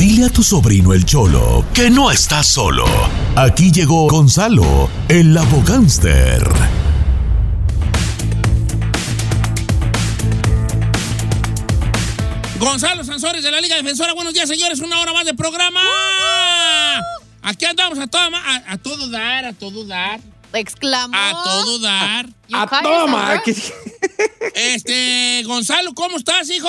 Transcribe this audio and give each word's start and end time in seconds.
Dile 0.00 0.24
a 0.24 0.30
tu 0.30 0.42
sobrino 0.42 0.94
el 0.94 1.04
Cholo 1.04 1.62
que 1.74 1.90
no 1.90 2.10
está 2.10 2.42
solo. 2.42 2.86
Aquí 3.36 3.70
llegó 3.70 4.08
Gonzalo, 4.08 4.88
el 5.10 5.36
abogánster. 5.36 6.42
Gonzalo 12.58 13.04
Sansores 13.04 13.42
de 13.42 13.50
la 13.50 13.60
Liga 13.60 13.76
Defensora. 13.76 14.12
Buenos 14.12 14.34
días, 14.34 14.48
señores. 14.48 14.80
Una 14.80 15.00
hora 15.00 15.12
más 15.12 15.24
de 15.24 15.34
programa. 15.34 15.80
Aquí 17.42 17.64
andamos 17.64 17.98
a, 17.98 18.06
toda, 18.06 18.28
ma- 18.30 18.42
a, 18.44 18.72
a 18.74 18.78
todo 18.78 19.08
dar, 19.08 19.46
a 19.46 19.52
todo 19.54 19.84
dar. 19.84 20.20
Exclamó. 20.52 21.16
A 21.16 21.42
todo 21.44 21.78
dar. 21.78 22.28
A 22.52 22.66
call 22.66 22.82
toma. 22.82 23.42
Este, 24.54 25.42
Gonzalo, 25.46 25.94
¿cómo 25.94 26.18
estás, 26.18 26.50
hijo? 26.50 26.68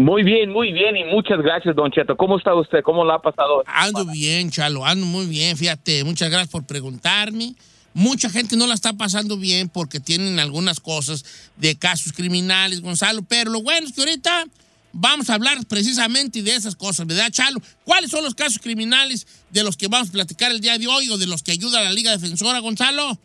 Muy 0.00 0.22
bien, 0.22 0.50
muy 0.50 0.72
bien 0.72 0.96
y 0.96 1.04
muchas 1.04 1.42
gracias, 1.42 1.76
Don 1.76 1.90
Cheto. 1.90 2.16
¿Cómo 2.16 2.38
está 2.38 2.54
usted? 2.54 2.82
¿Cómo 2.82 3.04
la 3.04 3.16
ha 3.16 3.18
pasado? 3.18 3.62
Ando 3.66 4.06
bien, 4.06 4.50
Chalo, 4.50 4.86
ando 4.86 5.04
muy 5.04 5.26
bien, 5.26 5.58
fíjate. 5.58 6.04
Muchas 6.04 6.30
gracias 6.30 6.50
por 6.50 6.66
preguntarme. 6.66 7.54
Mucha 7.92 8.30
gente 8.30 8.56
no 8.56 8.66
la 8.66 8.72
está 8.72 8.94
pasando 8.94 9.36
bien 9.36 9.68
porque 9.68 10.00
tienen 10.00 10.38
algunas 10.38 10.80
cosas 10.80 11.52
de 11.58 11.78
casos 11.78 12.14
criminales, 12.14 12.80
Gonzalo, 12.80 13.20
pero 13.28 13.50
lo 13.50 13.62
bueno 13.62 13.86
es 13.86 13.92
que 13.92 14.00
ahorita 14.00 14.46
vamos 14.94 15.28
a 15.28 15.34
hablar 15.34 15.58
precisamente 15.68 16.42
de 16.42 16.54
esas 16.54 16.76
cosas, 16.76 17.06
¿verdad, 17.06 17.28
Chalo? 17.30 17.60
¿Cuáles 17.84 18.10
son 18.10 18.24
los 18.24 18.34
casos 18.34 18.58
criminales 18.58 19.26
de 19.50 19.62
los 19.62 19.76
que 19.76 19.88
vamos 19.88 20.08
a 20.08 20.12
platicar 20.12 20.50
el 20.50 20.62
día 20.62 20.78
de 20.78 20.86
hoy 20.86 21.10
o 21.10 21.18
de 21.18 21.26
los 21.26 21.42
que 21.42 21.52
ayuda 21.52 21.78
a 21.78 21.84
la 21.84 21.92
Liga 21.92 22.10
Defensora, 22.10 22.60
Gonzalo? 22.60 23.18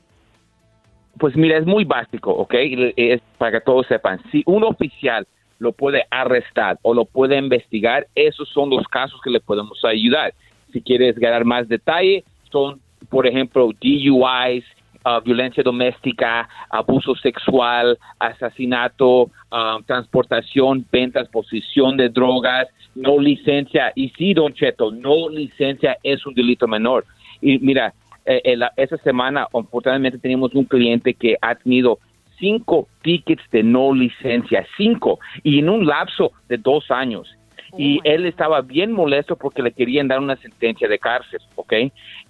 Pues 1.20 1.38
mira, 1.38 1.58
es 1.58 1.66
muy 1.66 1.86
básico, 1.86 2.32
¿ok? 2.32 2.54
Es 2.98 3.22
para 3.38 3.60
que 3.60 3.66
todos 3.66 3.88
sepan. 3.88 4.20
Si 4.30 4.44
un 4.46 4.66
oficial 4.66 5.26
lo 5.60 5.72
puede 5.72 6.06
arrestar 6.12 6.78
o 6.82 6.94
lo 6.94 7.06
puede 7.06 7.38
investigar, 7.38 8.08
esos 8.16 8.50
son 8.50 8.70
los 8.70 8.88
casos 8.88 9.20
que 9.22 9.30
le 9.30 9.40
podemos 9.40 9.84
ayudar. 9.86 10.34
Si 10.72 10.82
quieres 10.82 11.18
ganar 11.18 11.46
más 11.46 11.68
detalle, 11.68 12.24
son, 12.52 12.80
por 13.10 13.26
ejemplo, 13.28 13.70
DUIs, 13.82 14.66
uh, 15.06 15.22
violencia 15.24 15.64
doméstica, 15.64 16.50
abuso 16.70 17.16
sexual, 17.16 17.98
asesinato, 18.20 19.30
um, 19.52 19.84
transportación, 19.86 20.86
ventas, 20.92 21.30
posesión 21.30 21.96
de 21.98 22.10
drogas, 22.10 22.68
no 22.96 23.20
licencia. 23.20 23.92
Y 23.96 24.10
sí, 24.18 24.34
Don 24.34 24.54
Cheto, 24.54 24.92
no 24.92 25.30
licencia 25.30 25.98
es 26.04 26.26
un 26.26 26.34
delito 26.34 26.68
menor. 26.68 27.06
Y 27.42 27.60
mira, 27.60 27.94
eh, 28.26 28.42
eh, 28.44 28.60
esa 28.78 28.98
semana, 28.98 29.48
afortunadamente, 29.54 30.18
tenemos 30.18 30.54
un 30.56 30.66
cliente 30.66 31.14
que 31.14 31.38
ha 31.42 31.56
tenido 31.56 32.00
cinco 32.40 32.88
tickets 33.02 33.44
de 33.52 33.64
no 33.64 33.94
licencia, 33.94 34.66
cinco, 34.78 35.20
y 35.44 35.60
en 35.60 35.70
un 35.70 35.86
lapso 35.86 36.32
de 36.48 36.58
dos 36.58 36.90
años. 36.92 37.34
y 37.78 38.00
él 38.06 38.26
estaba 38.26 38.62
bien 38.62 38.94
molesto 38.94 39.36
porque 39.36 39.62
le 39.62 39.74
querían 39.74 40.08
dar 40.08 40.20
una 40.20 40.38
sentencia 40.38 40.88
de 40.88 40.98
cárcel, 40.98 41.42
¿ok? 41.56 41.74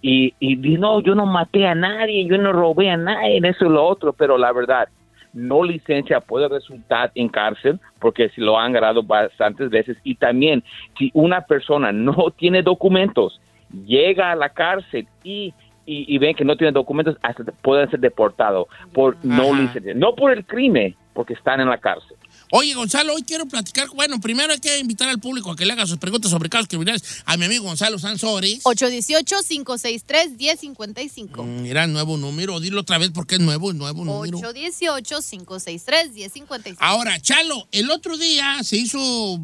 Y, 0.02 0.34
y 0.40 0.56
dijo, 0.56 0.82
no, 0.82 1.02
yo 1.02 1.14
no 1.14 1.28
maté 1.28 1.68
a 1.68 1.76
nadie, 1.76 2.26
yo 2.26 2.40
no 2.40 2.52
robé 2.52 2.90
a 2.90 2.98
nadie, 2.98 3.40
eso 3.44 3.66
y 3.66 3.70
lo 3.70 3.86
otro, 3.86 4.12
pero 4.12 4.40
la 4.40 4.52
verdad, 4.52 4.88
no 5.36 5.64
licencia 5.64 6.22
puede 6.22 6.48
resultar 6.48 7.12
en 7.14 7.28
cárcel 7.30 7.80
porque 8.00 8.30
si 8.30 8.42
lo 8.42 8.58
han 8.58 8.72
agarrado 8.72 9.04
bastantes 9.04 9.70
veces 9.70 9.98
y 10.04 10.16
también 10.16 10.64
si 10.98 11.12
una 11.14 11.42
persona 11.42 11.92
no 11.92 12.32
tiene 12.38 12.64
documentos 12.64 13.40
llega 13.86 14.32
a 14.32 14.36
la 14.36 14.50
cárcel 14.50 15.08
y 15.24 15.54
y, 15.86 16.14
y 16.14 16.18
ven 16.18 16.36
que 16.36 16.46
no 16.46 16.56
tiene 16.56 16.72
documentos 16.72 17.18
hasta 17.22 17.44
pueden 17.62 17.90
ser 17.90 18.00
deportados 18.00 18.68
por 18.94 19.18
no 19.24 19.54
licencia 19.54 19.94
no 19.94 20.16
por 20.16 20.32
el 20.32 20.46
crimen 20.46 20.96
porque 21.14 21.34
están 21.34 21.62
en 21.62 21.70
la 21.70 21.78
cárcel 21.78 22.18
Oye, 22.52 22.74
Gonzalo, 22.74 23.14
hoy 23.16 23.24
quiero 23.24 23.46
platicar. 23.48 23.88
Bueno, 23.96 24.20
primero 24.22 24.54
hay 24.54 24.60
que 24.60 24.78
invitar 24.80 25.10
al 25.10 25.20
público 25.20 25.52
a 25.52 25.56
que 25.56 25.66
le 25.66 25.74
haga 25.74 25.86
sus 25.88 25.98
preguntas 25.98 26.30
sobre 26.32 26.50
casos 26.50 26.68
criminales 26.68 27.04
a 27.26 27.38
mi 27.38 27.46
amigo 27.46 27.64
Gonzalo 27.66 27.98
Sansores. 28.00 28.64
818-563-1055. 28.64 31.44
Mm, 31.44 31.62
Mira, 31.64 31.88
nuevo 31.88 32.18
número. 32.18 32.60
Dilo 32.60 32.82
otra 32.82 32.98
vez 32.98 33.12
porque 33.14 33.36
es 33.36 33.42
nuevo, 33.42 33.72
nuevo 33.74 34.04
número. 34.06 34.40
818-563-1055. 34.40 36.76
Ahora, 36.80 37.20
Chalo, 37.22 37.68
el 37.72 37.90
otro 37.92 38.18
día 38.18 38.64
se 38.64 38.78
hizo, 38.78 39.40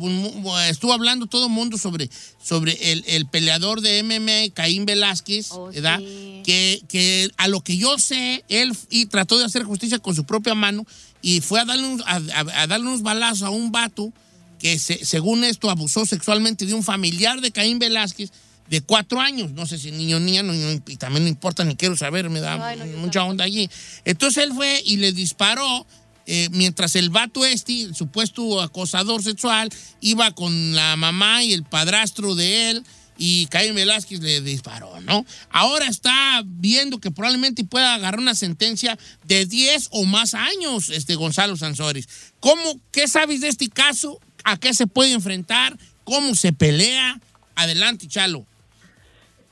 estuvo 0.69 0.93
hablando 0.93 1.25
todo 1.27 1.45
el 1.47 1.51
mundo 1.51 1.77
sobre, 1.77 2.09
sobre 2.43 2.91
el, 2.91 3.03
el 3.07 3.25
peleador 3.27 3.81
de 3.81 4.01
MMA, 4.03 4.53
Caín 4.53 4.85
Velázquez, 4.85 5.51
Oh, 5.51 5.65
¿verdad? 5.67 5.99
sí. 5.99 6.41
Que, 6.45 6.81
que 6.87 7.29
a 7.37 7.47
lo 7.47 7.61
que 7.61 7.77
yo 7.77 7.97
sé, 7.99 8.43
él 8.49 8.75
y 8.89 9.05
trató 9.07 9.37
de 9.37 9.45
hacer 9.45 9.63
justicia 9.63 9.99
con 9.99 10.15
su 10.15 10.23
propia 10.23 10.55
mano 10.55 10.85
y 11.21 11.41
fue 11.41 11.59
a 11.59 11.65
darle, 11.65 11.87
un- 11.87 12.01
a, 12.05 12.15
a- 12.15 12.61
a 12.63 12.67
darle 12.67 12.87
unos 12.87 13.01
balazos 13.03 13.43
a 13.43 13.49
un 13.49 13.71
vato 13.71 14.11
que 14.59 14.77
se- 14.79 15.03
según 15.05 15.43
esto 15.43 15.69
abusó 15.69 16.05
sexualmente 16.05 16.65
de 16.65 16.73
un 16.73 16.83
familiar 16.83 17.41
de 17.41 17.51
Caín 17.51 17.79
Velázquez 17.79 18.31
de 18.69 18.81
cuatro 18.81 19.19
años. 19.19 19.51
No 19.51 19.65
sé 19.65 19.77
si 19.77 19.91
niño 19.91 20.17
o 20.17 20.19
niña, 20.19 20.43
no, 20.43 20.53
y 20.53 20.79
también 20.97 21.23
no 21.23 21.29
importa, 21.29 21.63
ni 21.63 21.75
quiero 21.75 21.97
saber, 21.97 22.29
me 22.29 22.39
da 22.39 22.65
Ay, 22.67 22.77
no, 22.77 22.85
mucha 22.99 23.23
onda 23.23 23.43
allí. 23.43 23.69
Entonces 24.05 24.43
él 24.43 24.53
fue 24.53 24.81
y 24.85 24.97
le 24.97 25.11
disparó 25.11 25.85
eh, 26.27 26.47
mientras 26.51 26.95
el 26.95 27.09
vato 27.09 27.43
este, 27.45 27.81
el 27.81 27.95
supuesto 27.95 28.61
acosador 28.61 29.23
sexual, 29.23 29.69
iba 29.99 30.31
con 30.31 30.75
la 30.75 30.95
mamá 30.95 31.43
y 31.43 31.51
el 31.53 31.63
padrastro 31.63 32.35
de 32.35 32.69
él 32.69 32.83
y 33.23 33.45
Caín 33.51 33.75
Velázquez 33.75 34.19
le 34.21 34.41
disparó, 34.41 34.99
¿no? 35.01 35.23
Ahora 35.51 35.85
está 35.85 36.41
viendo 36.43 36.97
que 36.97 37.11
probablemente 37.11 37.63
pueda 37.63 37.93
agarrar 37.93 38.19
una 38.19 38.33
sentencia 38.33 38.97
de 39.25 39.45
10 39.45 39.89
o 39.91 40.05
más 40.05 40.33
años, 40.33 40.89
este 40.89 41.13
Gonzalo 41.13 41.55
Sansores. 41.55 42.33
¿Cómo, 42.39 42.79
qué 42.91 43.07
sabes 43.07 43.41
de 43.41 43.49
este 43.49 43.69
caso? 43.69 44.19
¿A 44.43 44.57
qué 44.57 44.73
se 44.73 44.87
puede 44.87 45.13
enfrentar? 45.13 45.77
¿Cómo 46.03 46.33
se 46.33 46.51
pelea? 46.51 47.19
Adelante, 47.55 48.07
Chalo. 48.07 48.43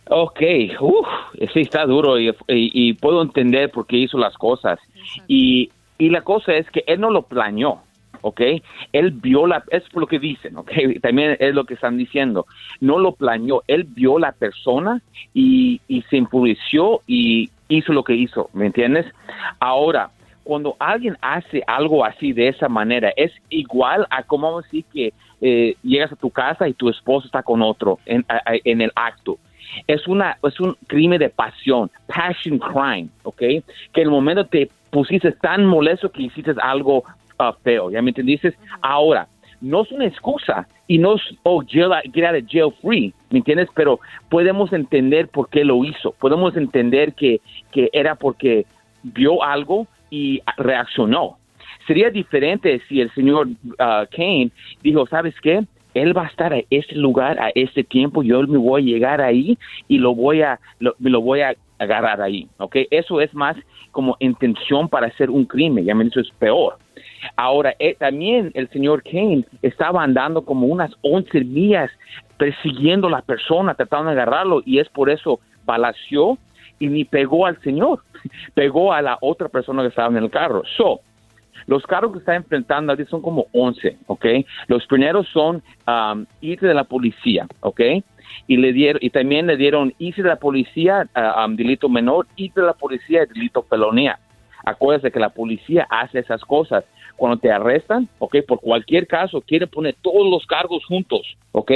Ok, 0.09 0.39
uf, 0.81 1.07
sí 1.53 1.59
está 1.59 1.85
duro 1.85 2.19
y, 2.19 2.29
y- 2.29 2.33
y 2.73 2.93
puedo 2.93 3.21
entender 3.21 3.69
por 3.69 3.85
qué 3.85 3.97
hizo 3.97 4.17
las 4.17 4.33
cosas. 4.35 4.79
Y, 5.27 5.69
y 5.99 6.09
la 6.09 6.23
cosa 6.23 6.53
es 6.55 6.65
que 6.71 6.83
él 6.87 6.99
no 6.99 7.11
lo 7.11 7.27
planeó, 7.27 7.83
¿ok? 8.21 8.41
Él 8.93 9.11
vio 9.11 9.47
la, 9.47 9.63
es 9.69 9.83
lo 9.93 10.07
que 10.07 10.19
dicen, 10.19 10.57
¿ok? 10.57 10.71
También 11.01 11.37
es 11.39 11.53
lo 11.53 11.65
que 11.65 11.73
están 11.75 11.97
diciendo. 11.97 12.45
No 12.79 12.99
lo 12.99 13.13
planeó, 13.13 13.63
él 13.67 13.83
vio 13.83 14.19
la 14.19 14.31
persona 14.31 15.01
y, 15.33 15.81
se 16.09 16.17
enfureció 16.17 17.01
y 17.07 17.49
hizo 17.67 17.93
lo 17.93 18.03
que 18.03 18.15
hizo, 18.15 18.49
¿me 18.53 18.65
entiendes? 18.65 19.05
Ahora, 19.59 20.09
cuando 20.43 20.75
alguien 20.79 21.17
hace 21.21 21.61
algo 21.67 22.03
así 22.03 22.33
de 22.33 22.47
esa 22.47 22.67
manera, 22.67 23.13
es 23.15 23.31
igual 23.49 24.07
a 24.09 24.23
como 24.23 24.47
vamos 24.47 24.63
decir 24.63 24.85
que 24.91 25.13
eh, 25.41 25.75
llegas 25.83 26.11
a 26.11 26.15
tu 26.15 26.31
casa 26.31 26.67
y 26.67 26.73
tu 26.73 26.89
esposo 26.89 27.27
está 27.27 27.43
con 27.43 27.61
otro 27.61 27.99
en 28.05 28.81
el 28.81 28.91
acto. 28.95 29.37
Es, 29.87 30.07
una, 30.07 30.37
es 30.43 30.59
un 30.59 30.75
crimen 30.87 31.19
de 31.19 31.29
pasión, 31.29 31.91
passion 32.07 32.59
crime, 32.59 33.09
¿ok? 33.23 33.37
Que 33.37 33.63
en 33.95 34.07
el 34.07 34.09
momento 34.09 34.45
te 34.45 34.69
pusiste 34.89 35.31
tan 35.31 35.65
molesto 35.65 36.11
que 36.11 36.23
hiciste 36.23 36.53
algo 36.61 37.03
ah, 37.39 37.55
feo, 37.63 37.89
¿ya 37.89 38.01
me 38.01 38.11
entendiste? 38.11 38.53
Ahora, 38.81 39.27
no 39.61 39.81
es 39.81 39.91
una 39.91 40.05
excusa 40.05 40.67
y 40.87 40.97
no 40.97 41.15
es, 41.15 41.21
oh, 41.43 41.63
jail, 41.67 41.91
get 42.13 42.25
out 42.25 42.35
of 42.35 42.49
jail 42.49 42.71
free, 42.81 43.13
¿me 43.29 43.39
entiendes? 43.39 43.67
Pero 43.75 43.99
podemos 44.29 44.71
entender 44.73 45.27
por 45.27 45.49
qué 45.49 45.63
lo 45.63 45.83
hizo, 45.83 46.11
podemos 46.19 46.55
entender 46.55 47.13
que, 47.13 47.41
que 47.71 47.89
era 47.93 48.15
porque 48.15 48.65
vio 49.03 49.43
algo 49.43 49.87
y 50.09 50.41
reaccionó. 50.57 51.37
Sería 51.87 52.09
diferente 52.09 52.81
si 52.87 53.01
el 53.01 53.11
señor 53.13 53.47
ah, 53.79 54.05
Kane 54.11 54.51
dijo, 54.83 55.07
¿sabes 55.07 55.35
qué? 55.41 55.63
Él 55.93 56.15
va 56.15 56.25
a 56.25 56.27
estar 56.27 56.53
a 56.53 56.61
ese 56.69 56.95
lugar 56.95 57.39
a 57.39 57.49
ese 57.55 57.83
tiempo, 57.83 58.21
yo 58.21 58.41
me 58.43 58.57
voy 58.57 58.81
a 58.81 58.93
llegar 58.93 59.21
ahí 59.21 59.57
y 59.87 59.97
lo 59.97 60.13
voy 60.13 60.43
a 60.43 60.59
lo, 60.79 60.95
lo 60.99 61.21
voy 61.21 61.41
a 61.41 61.55
agarrar 61.79 62.21
ahí, 62.21 62.47
¿ok? 62.57 62.75
Eso 62.91 63.21
es 63.21 63.33
más 63.33 63.57
como 63.91 64.15
intención 64.19 64.87
para 64.87 65.07
hacer 65.07 65.29
un 65.29 65.45
crimen, 65.45 65.85
ya 65.85 65.95
me 65.95 66.05
eso 66.05 66.19
es 66.19 66.29
peor. 66.37 66.77
Ahora, 67.35 67.73
eh, 67.79 67.95
también 67.97 68.51
el 68.53 68.69
señor 68.69 69.03
Kane 69.03 69.45
estaba 69.61 70.03
andando 70.03 70.43
como 70.43 70.67
unas 70.67 70.91
11 71.01 71.43
millas 71.45 71.91
persiguiendo 72.37 73.07
a 73.07 73.11
la 73.11 73.21
persona, 73.21 73.73
tratando 73.73 74.11
de 74.11 74.21
agarrarlo, 74.21 74.61
y 74.65 74.79
es 74.79 74.87
por 74.89 75.09
eso 75.09 75.39
balació 75.65 76.37
y 76.79 76.87
ni 76.87 77.03
pegó 77.03 77.45
al 77.45 77.61
señor, 77.61 78.01
pegó 78.53 78.93
a 78.93 79.01
la 79.01 79.17
otra 79.21 79.49
persona 79.49 79.81
que 79.81 79.89
estaba 79.89 80.09
en 80.09 80.23
el 80.23 80.29
carro. 80.29 80.63
So, 80.77 81.01
los 81.67 81.83
cargos 81.83 82.13
que 82.13 82.19
está 82.19 82.35
enfrentando 82.35 82.91
ahorita 82.91 83.09
son 83.09 83.21
como 83.21 83.47
11, 83.53 83.97
¿ok? 84.07 84.25
Los 84.67 84.85
primeros 84.87 85.27
son 85.29 85.61
um, 85.87 86.25
de 86.41 86.73
la 86.73 86.83
policía, 86.83 87.47
¿ok? 87.61 87.81
Y, 88.47 88.57
le 88.57 88.73
dieron, 88.73 88.99
y 89.01 89.09
también 89.09 89.47
le 89.47 89.57
dieron 89.57 89.93
irse 89.99 90.21
de 90.23 90.29
la 90.29 90.35
policía, 90.37 91.07
delito 91.55 91.89
menor, 91.89 92.27
irse 92.35 92.59
de 92.61 92.65
la 92.67 92.73
policía, 92.73 93.25
delito 93.25 93.63
felonía. 93.69 94.19
Acuérdate 94.65 95.11
que 95.11 95.19
la 95.19 95.29
policía 95.29 95.87
hace 95.89 96.19
esas 96.19 96.41
cosas. 96.41 96.83
Cuando 97.15 97.37
te 97.37 97.51
arrestan, 97.51 98.07
¿ok? 98.19 98.37
Por 98.47 98.61
cualquier 98.61 99.05
caso, 99.05 99.41
quieren 99.41 99.67
poner 99.67 99.93
todos 100.01 100.25
los 100.29 100.45
cargos 100.45 100.85
juntos, 100.85 101.21
¿ok? 101.51 101.71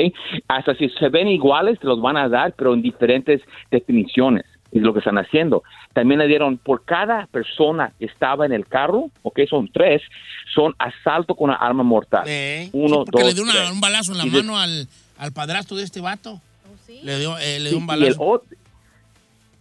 Hasta 0.47 0.73
si 0.75 0.87
se 0.89 1.09
ven 1.09 1.27
iguales, 1.27 1.79
te 1.79 1.87
los 1.87 2.01
van 2.01 2.15
a 2.15 2.29
dar, 2.29 2.53
pero 2.57 2.73
en 2.73 2.81
diferentes 2.81 3.41
definiciones. 3.69 4.45
Es 4.71 4.81
lo 4.81 4.91
que 4.93 4.99
están 4.99 5.17
haciendo. 5.19 5.61
También 5.93 6.19
le 6.19 6.27
dieron 6.27 6.57
por 6.57 6.83
cada 6.83 7.27
persona 7.27 7.91
que 7.99 8.05
estaba 8.05 8.45
en 8.45 8.53
el 8.53 8.65
carro, 8.67 9.11
ok, 9.21 9.41
son 9.49 9.67
tres, 9.71 10.01
son 10.55 10.73
asalto 10.79 11.35
con 11.35 11.49
una 11.49 11.57
arma 11.59 11.83
mortal. 11.83 12.23
Eh, 12.25 12.69
Uno, 12.73 13.03
sí, 13.03 13.11
porque 13.11 13.23
dos, 13.23 13.27
le 13.27 13.33
dio 13.33 13.43
una- 13.43 13.71
un 13.71 13.81
balazo 13.81 14.13
en 14.13 14.17
la 14.19 14.25
Y 14.25 14.29
de- 14.31 14.37
mano 14.43 14.57
al, 14.57 14.87
al 15.23 15.31
padrastro 15.31 15.77
de 15.77 15.83
este 15.83 16.01
vato. 16.01 16.33
Oh, 16.65 16.75
sí. 16.85 16.99
Le 17.03 17.17
dio, 17.19 17.37
eh, 17.37 17.59
le 17.59 17.69
dio 17.69 17.77
Sí, 17.79 17.83
un 17.83 17.89
y, 17.89 18.03
el, 18.05 18.15
balazo. 18.15 18.43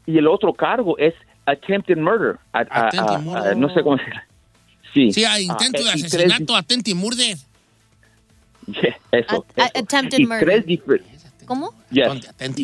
y 0.06 0.18
el 0.18 0.26
otro 0.26 0.52
cargo 0.52 0.98
es 0.98 1.14
attempted 1.46 1.96
murder. 1.96 2.36
A- 2.52 2.58
a- 2.58 2.86
Attempted 2.88 3.14
a- 3.14 3.18
murder. 3.18 3.52
a- 3.52 3.54
no 3.54 3.72
sé 3.72 3.82
cómo 3.82 3.96
se 3.98 4.04
Sí. 4.92 5.10
Sí, 5.12 5.24
hay 5.24 5.44
intento 5.44 5.78
Ah, 5.80 5.84
de 5.84 5.90
asesinato, 5.90 6.54
y 6.86 6.94
murder. 6.94 7.36
Eso, 9.10 9.46
A- 9.56 9.62
a- 9.62 9.66
eso. 9.66 9.78
attempted 9.78 10.18
Y 10.18 10.26
murder. 10.26 10.44
tres 10.44 10.66
difer- 10.66 11.02
¿Cómo? 11.46 11.74
Yes. 11.90 12.08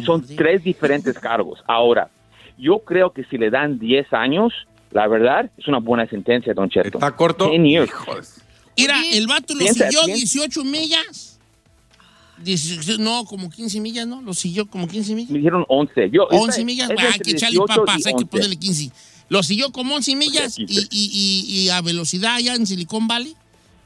Son- 0.05 0.21
murder. 0.21 0.37
tres 0.37 0.63
diferentes 0.65 1.19
cargos. 1.19 1.61
Ahora, 1.67 2.11
yo 2.59 2.81
creo 2.81 3.13
que 3.13 3.25
si 3.25 3.39
le 3.39 3.51
dan 3.51 3.79
10 3.79 4.13
años, 4.13 4.53
la 4.91 5.07
verdad, 5.07 5.51
es 5.57 5.67
una 5.69 5.79
buena 5.79 6.07
sentencia, 6.09 6.53
Don 6.55 6.69
Cheto. 6.69 6.99
¿Está 6.99 7.13
corto? 7.15 7.49
10 7.51 7.63
years. 7.63 8.43
Mira, 8.77 8.97
el 9.13 9.27
vato 9.27 9.55
lo 9.55 9.61
piensa- 9.61 9.87
siguió 9.87 10.05
piensa- 10.05 10.15
18 10.19 10.65
millas. 10.65 11.28
18 12.45 12.99
no, 12.99 13.25
como 13.25 13.51
15 13.51 13.81
millas, 13.81 14.07
¿no? 14.07 14.23
Lo 14.23 14.35
siguió 14.35 14.67
como 14.67 14.87
15 14.89 15.15
millas. 15.15 15.31
Me 15.31 15.39
dijeron 15.39 15.65
11. 15.69 16.11
Yo, 16.13 16.25
11 16.31 16.51
esta- 16.51 16.65
millas, 16.65 16.91
es 16.91 16.97
ah, 16.99 17.11
hay 17.15 17.21
que 17.21 17.31
echarle 17.33 17.57
18 17.59 17.67
papas, 17.67 17.97
hay 18.07 18.13
que 18.13 18.25
11. 18.25 18.27
ponerle 18.27 18.57
15. 18.57 18.91
Lo 19.29 19.43
siguió 19.43 19.71
como 19.73 19.95
11 19.95 20.17
millas 20.17 20.59
y, 20.59 20.63
y- 20.65 20.89
y- 20.91 21.61
y 21.65 21.69
a 21.71 21.81
velocidad 21.83 22.35
allá 22.37 22.55
en 22.55 22.67
Silicon 22.67 23.07
Valley. 23.09 23.35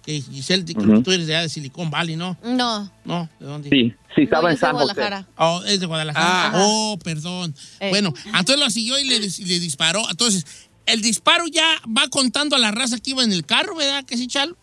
Que 0.04 0.20
Giselle, 0.20 0.64
que 0.64 0.72
Ujú. 0.76 1.00
tú 1.02 1.12
eres 1.12 1.28
de 1.28 1.34
allá 1.36 1.42
de 1.42 1.48
Silicon 1.48 1.88
Valley, 1.88 2.16
¿no? 2.16 2.36
No. 2.42 2.90
No, 3.04 3.28
¿de 3.38 3.46
dónde? 3.46 3.70
Sí, 3.70 3.92
sí, 4.16 4.22
estaba 4.22 4.42
no, 4.42 4.50
en 4.50 4.56
San 4.56 4.72
José. 4.72 4.84
Guadalajara. 4.94 5.28
Oh, 5.36 5.62
es 5.64 5.78
de 5.78 5.86
Guadalajara. 5.86 6.48
Ah. 6.48 6.52
Oh, 6.56 6.98
perdón. 7.04 7.54
Eh. 7.78 7.88
Bueno, 7.90 8.12
entonces 8.26 8.58
lo 8.58 8.68
siguió 8.70 8.98
y 8.98 9.04
le, 9.04 9.20
le 9.20 9.60
disparó. 9.60 10.02
Entonces, 10.10 10.44
el 10.86 11.02
disparo 11.02 11.46
ya 11.46 11.64
va 11.86 12.08
contando 12.08 12.56
a 12.56 12.58
la 12.58 12.72
raza 12.72 12.98
que 12.98 13.10
iba 13.12 13.22
en 13.22 13.30
el 13.32 13.46
carro, 13.46 13.76
¿verdad? 13.76 14.04
Que 14.04 14.16
sí, 14.16 14.26
Chalo? 14.26 14.56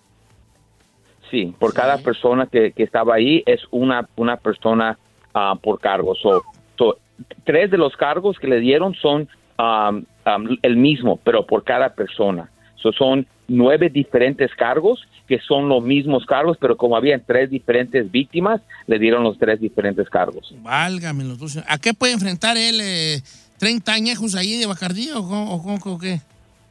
Sí, 1.31 1.53
por 1.59 1.73
cada 1.73 1.97
persona 1.99 2.47
que, 2.47 2.71
que 2.71 2.83
estaba 2.83 3.15
ahí 3.15 3.43
es 3.45 3.61
una, 3.71 4.07
una 4.15 4.37
persona 4.37 4.97
ah, 5.33 5.55
por 5.61 5.79
cargo. 5.79 6.15
So, 6.15 6.43
so, 6.77 6.97
tres 7.43 7.69
de 7.71 7.77
los 7.77 7.95
cargos 7.95 8.37
que 8.39 8.47
le 8.47 8.59
dieron 8.59 8.95
son 8.95 9.27
um, 9.59 10.03
um, 10.25 10.57
el 10.61 10.75
mismo, 10.77 11.17
pero 11.23 11.45
por 11.45 11.63
cada 11.63 11.93
persona. 11.93 12.49
So, 12.75 12.91
son 12.93 13.27
nueve 13.47 13.89
diferentes 13.89 14.51
cargos 14.55 15.01
que 15.27 15.39
son 15.39 15.69
los 15.69 15.83
mismos 15.83 16.25
cargos, 16.25 16.57
pero 16.59 16.75
como 16.75 16.95
habían 16.97 17.21
tres 17.23 17.51
diferentes 17.51 18.09
víctimas, 18.09 18.61
le 18.87 18.97
dieron 18.97 19.23
los 19.23 19.37
tres 19.37 19.59
diferentes 19.61 20.09
cargos. 20.09 20.51
Válgame 20.63 21.23
los 21.23 21.37
dos. 21.37 21.59
¿A 21.67 21.77
qué 21.77 21.93
puede 21.93 22.13
enfrentar 22.13 22.57
él? 22.57 22.79
eh, 22.81 23.21
¿30 23.59 23.89
añejos 23.89 24.33
ahí 24.33 24.57
de 24.57 24.65
Bacardí 24.65 25.11
o, 25.11 25.19
o 25.19 25.61
cómo- 25.61 25.77
o 25.83 25.99
qué? 25.99 26.21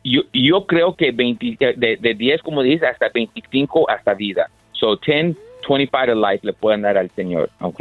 Yo, 0.04 0.22
yo 0.32 0.66
creo 0.66 0.94
que 0.94 1.10
20, 1.10 1.56
eh, 1.60 1.74
de, 1.76 1.96
de 1.96 2.14
10, 2.14 2.42
como 2.42 2.62
dice, 2.62 2.86
hasta 2.86 3.08
25 3.08 3.90
hasta 3.90 4.14
vida. 4.14 4.48
So 4.72 4.96
10, 4.96 5.36
25 5.68 6.06
to 6.06 6.14
life 6.14 6.46
le 6.46 6.52
pueden 6.52 6.82
dar 6.82 6.96
al 6.96 7.10
señor, 7.10 7.50
¿ok? 7.60 7.80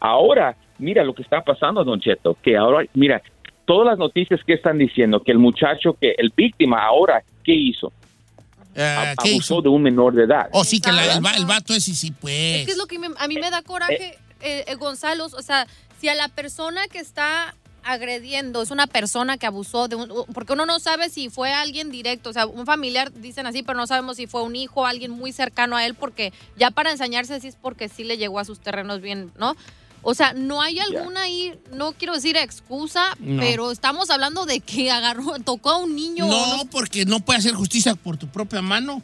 Ahora, 0.00 0.56
mira 0.78 1.02
lo 1.04 1.14
que 1.14 1.22
está 1.22 1.42
pasando, 1.42 1.82
Don 1.84 2.00
Cheto, 2.00 2.36
que 2.42 2.56
ahora, 2.56 2.86
mira, 2.94 3.22
todas 3.64 3.86
las 3.86 3.98
noticias 3.98 4.40
que 4.44 4.52
están 4.52 4.78
diciendo 4.78 5.20
que 5.22 5.32
el 5.32 5.38
muchacho, 5.38 5.96
que 5.98 6.14
el 6.18 6.30
víctima 6.36 6.84
ahora, 6.84 7.22
¿qué 7.42 7.54
hizo? 7.54 7.92
Eh, 8.74 8.82
A- 8.82 9.14
¿Qué 9.22 9.30
abusó 9.30 9.54
hizo? 9.54 9.62
de 9.62 9.68
un 9.68 9.82
menor 9.82 10.14
de 10.14 10.24
edad. 10.24 10.48
Oh, 10.52 10.64
sí, 10.64 10.80
que 10.80 10.92
la- 10.92 11.04
el, 11.14 11.46
vato 11.46 11.72
ese 11.74 11.94
sí, 11.94 12.12
pues. 12.12 12.34
Es 12.60 12.66
que 12.66 12.72
es 12.72 12.76
lo 12.78 12.86
que 12.86 12.98
me- 12.98 13.08
a 13.18 13.28
mí 13.28 13.36
me 13.36 13.50
da 13.50 13.62
coraje, 13.62 14.18
eh, 14.42 14.64
eh, 14.66 14.74
Gonzalo. 14.74 15.24
O 15.26 15.42
sea, 15.42 15.66
si 16.00 16.08
a 16.08 16.14
la 16.14 16.28
persona 16.28 16.82
que 16.88 16.98
está 16.98 17.54
agrediendo 17.84 18.62
es 18.62 18.70
una 18.70 18.86
persona 18.86 19.36
que 19.38 19.46
abusó 19.46 19.88
de 19.88 19.96
un. 19.96 20.08
Porque 20.32 20.52
uno 20.54 20.66
no 20.66 20.80
sabe 20.80 21.10
si 21.10 21.28
fue 21.30 21.52
alguien 21.52 21.90
directo, 21.90 22.30
o 22.30 22.32
sea, 22.32 22.46
un 22.46 22.66
familiar, 22.66 23.12
dicen 23.12 23.46
así, 23.46 23.62
pero 23.62 23.78
no 23.78 23.86
sabemos 23.86 24.16
si 24.16 24.26
fue 24.26 24.42
un 24.42 24.56
hijo, 24.56 24.86
alguien 24.86 25.10
muy 25.10 25.32
cercano 25.32 25.76
a 25.76 25.84
él, 25.86 25.94
porque 25.94 26.32
ya 26.56 26.70
para 26.70 26.90
ensañarse 26.90 27.40
sí 27.40 27.48
es 27.48 27.56
porque 27.56 27.88
sí 27.88 28.04
le 28.04 28.16
llegó 28.18 28.38
a 28.38 28.44
sus 28.44 28.60
terrenos 28.60 29.00
bien, 29.00 29.32
¿no? 29.38 29.56
O 30.06 30.12
sea, 30.14 30.34
no 30.34 30.60
hay 30.60 30.78
alguna 30.80 31.22
ahí, 31.22 31.58
no 31.72 31.92
quiero 31.92 32.12
decir 32.14 32.36
excusa, 32.36 33.16
No. 33.20 33.40
pero 33.40 33.70
estamos 33.70 34.10
hablando 34.10 34.44
de 34.44 34.60
que 34.60 34.90
agarró, 34.90 35.38
tocó 35.44 35.70
a 35.70 35.78
un 35.78 35.96
niño. 35.96 36.26
No, 36.26 36.56
no- 36.58 36.64
porque 36.66 37.04
no 37.06 37.20
puede 37.20 37.38
hacer 37.38 37.54
justicia 37.54 37.94
por 37.94 38.16
tu 38.18 38.28
propia 38.28 38.60
mano. 38.60 39.02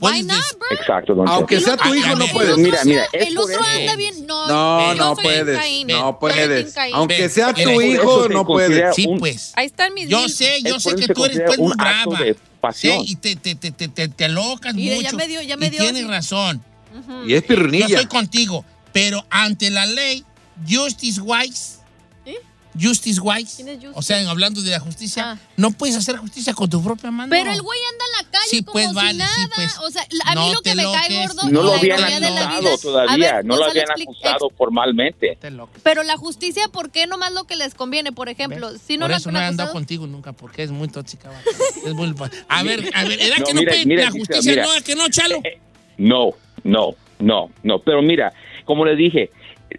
Why 0.00 0.22
not, 0.22 0.38
bro? 0.58 0.68
Exacto, 0.78 1.14
Don 1.14 1.28
Aunque 1.28 1.58
Cheto. 1.58 1.66
sea 1.68 1.76
tu 1.76 1.94
hijo, 1.94 2.16
no 2.16 2.26
puedes. 2.28 2.56
El 2.56 2.62
Mira, 2.62 2.78
otro, 2.78 2.88
mira, 2.88 3.06
el 3.12 3.38
otro 3.38 3.62
anda 3.62 3.96
bien. 3.96 4.26
No, 4.26 4.46
No, 4.46 4.94
yo 4.94 5.14
puedes. 5.22 5.86
No 5.86 5.98
Yo 6.12 6.18
puedes. 6.18 6.74
Aunque 6.92 7.28
sea 7.28 7.52
mira, 7.52 7.72
tu 7.72 7.80
hijo, 7.82 8.28
no 8.28 8.46
puedes. 8.46 8.94
Sí, 8.96 9.06
pues. 9.18 9.52
Ahí 9.56 9.66
están 9.66 9.92
mis 9.94 10.08
Yo 10.08 10.28
sé, 10.28 10.62
yo 10.62 10.80
sé 10.80 10.94
que 10.94 11.08
tú 11.08 11.24
eres 11.24 11.42
pues 11.46 11.58
muy 11.58 11.72
brava. 11.76 12.18
pasión. 12.60 13.04
Sí, 13.04 13.12
y 13.12 13.16
te, 13.16 13.36
te, 13.36 13.54
te, 13.54 13.70
te, 13.72 13.88
te, 13.88 14.08
te 14.08 14.24
alocas 14.24 14.74
Mire, 14.74 14.96
mucho. 14.96 15.10
ya 15.10 15.16
me 15.16 15.26
dio- 15.28 15.42
ya 15.42 15.56
me 15.56 15.66
y 15.66 15.70
dio 15.70 15.80
tienes 15.80 16.02
así. 16.04 16.10
razón. 16.10 16.64
Y 17.26 17.34
es 17.34 17.42
Yo 17.42 17.48
pirrinilla. 17.48 17.86
estoy 17.86 18.06
contigo. 18.06 18.64
Pero 18.92 19.24
ante 19.30 19.70
la 19.70 19.86
ley, 19.86 20.24
Justice 20.68 21.20
Wise. 21.20 21.79
¿Eh? 22.74 22.78
Justice 22.80 23.20
Wise. 23.20 23.56
¿Quién 23.56 23.68
es 23.68 23.74
Justice? 23.76 23.92
O 23.98 24.02
sea, 24.02 24.30
hablando 24.30 24.62
de 24.62 24.70
la 24.70 24.80
justicia, 24.80 25.32
Ah. 25.32 25.38
no 25.56 25.70
puedes 25.72 25.96
hacer 25.96 26.16
justicia 26.16 26.54
con 26.54 26.68
tu 26.70 26.82
propia 26.82 27.10
mano. 27.10 27.30
Pero 27.30 27.50
el 27.52 27.62
güey 27.62 27.78
anda 27.92 28.04
en 28.04 28.24
la 28.24 28.30
calle 28.30 28.46
Sí, 28.48 28.62
como 28.62 28.72
pues, 28.72 28.88
si 28.88 28.94
vale, 28.94 29.18
nada. 29.18 29.30
sí, 29.34 29.42
pues. 29.54 29.78
O 29.78 29.90
sea, 29.90 30.06
a 30.26 30.34
No 30.34 30.46
mí 30.46 30.52
lo 30.54 30.60
te 30.62 30.70
que 30.70 30.76
me 30.76 30.82
cae 30.84 31.26
gordo. 31.26 31.42
No 31.50 31.62
lo 31.62 31.70
la 31.72 31.78
habían 31.78 31.98
ironía 31.98 32.20
de 32.20 32.30
la 32.30 32.40
acusado 32.40 32.60
vida- 32.62 32.78
todavía, 32.82 33.34
ver, 33.36 33.44
no 33.44 33.56
lo 33.56 33.64
habían 33.64 33.90
acusado 33.90 34.50
formalmente. 34.56 35.38
Pero 35.82 36.02
la 36.02 36.16
justicia, 36.16 36.68
¿por 36.68 36.90
qué 36.90 37.06
nomás 37.06 37.32
lo 37.32 37.44
que 37.44 37.56
les 37.56 37.74
conviene? 37.74 38.12
Por 38.12 38.28
ejemplo, 38.28 38.72
¿Ves? 38.72 38.80
si 38.86 38.96
no 38.96 39.04
Por 39.04 39.10
lo 39.10 39.16
eso 39.16 39.30
no 39.32 39.40
he 39.40 39.44
andado 39.44 39.72
contigo 39.72 40.06
nunca, 40.06 40.32
porque 40.32 40.62
es 40.62 40.70
muy 40.70 40.88
tóxica. 40.88 41.28
vato. 41.28 41.50
Es 41.86 41.92
muy... 41.94 42.14
A 42.48 42.62
ver, 42.62 42.90
a 42.94 43.04
ver, 43.04 43.20
¿era 43.20 43.38
No, 43.38 43.44
que 43.44 43.54
no 43.54 43.60
mira, 43.60 43.72
puede 43.72 43.86
mira, 43.86 44.04
la 44.04 44.10
justicia? 44.10 44.52
mira. 44.52 44.64
No, 44.64 44.74
¿es 44.74 44.82
que 44.82 44.94
no, 44.94 45.08
Chalo? 45.08 45.42
No, 45.98 46.30
no, 46.64 46.94
no, 47.18 47.50
no. 47.62 47.78
Pero 47.80 48.00
mira, 48.02 48.32
como 48.64 48.84
le 48.84 48.96
dije, 48.96 49.30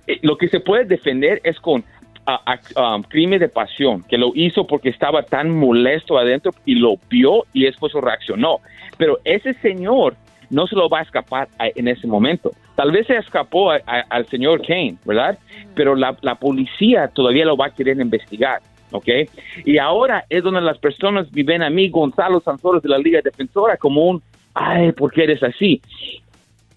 eh, 0.07 0.19
lo 0.21 0.37
que 0.37 0.47
se 0.49 0.59
puede 0.59 0.85
defender 0.85 1.41
es 1.43 1.59
con 1.59 1.83
ah, 2.25 2.95
um, 2.95 3.03
crimen 3.03 3.39
de 3.39 3.49
pasión, 3.49 4.03
que 4.03 4.17
lo 4.17 4.31
hizo 4.35 4.65
porque 4.67 4.89
estaba 4.89 5.23
tan 5.23 5.49
molesto 5.49 6.17
adentro 6.17 6.51
y 6.65 6.75
lo 6.75 6.95
vio 7.09 7.45
y 7.53 7.63
después 7.63 7.93
reaccionó. 7.93 8.59
Pero 8.97 9.19
ese 9.23 9.53
señor 9.55 10.15
no 10.49 10.67
se 10.67 10.75
lo 10.75 10.89
va 10.89 10.99
a 10.99 11.03
escapar 11.03 11.47
a- 11.59 11.67
en 11.73 11.87
ese 11.87 12.07
momento. 12.07 12.51
Tal 12.75 12.91
vez 12.91 13.07
se 13.07 13.17
escapó 13.17 13.71
a- 13.71 13.79
a- 13.85 14.05
al 14.09 14.25
señor 14.27 14.61
Kane, 14.65 14.95
¿verdad? 15.05 15.37
Pero 15.75 15.95
la, 15.95 16.15
la 16.21 16.35
policía 16.35 17.07
todavía 17.07 17.45
lo 17.45 17.55
va 17.57 17.67
a 17.67 17.73
querer 17.73 17.99
investigar. 17.99 18.59
¿Ok? 18.93 19.07
Y 19.63 19.77
ahora 19.77 20.25
es 20.29 20.43
donde 20.43 20.59
las 20.59 20.77
personas 20.77 21.31
viven 21.31 21.63
a 21.63 21.69
mí, 21.69 21.87
Gonzalo 21.87 22.41
Sanzoros 22.41 22.83
de 22.83 22.89
la 22.89 22.97
Liga 22.97 23.21
Defensora, 23.23 23.77
como 23.77 24.05
un, 24.05 24.21
ay, 24.53 24.91
¿por 24.91 25.13
qué 25.13 25.23
eres 25.23 25.41
así? 25.41 25.81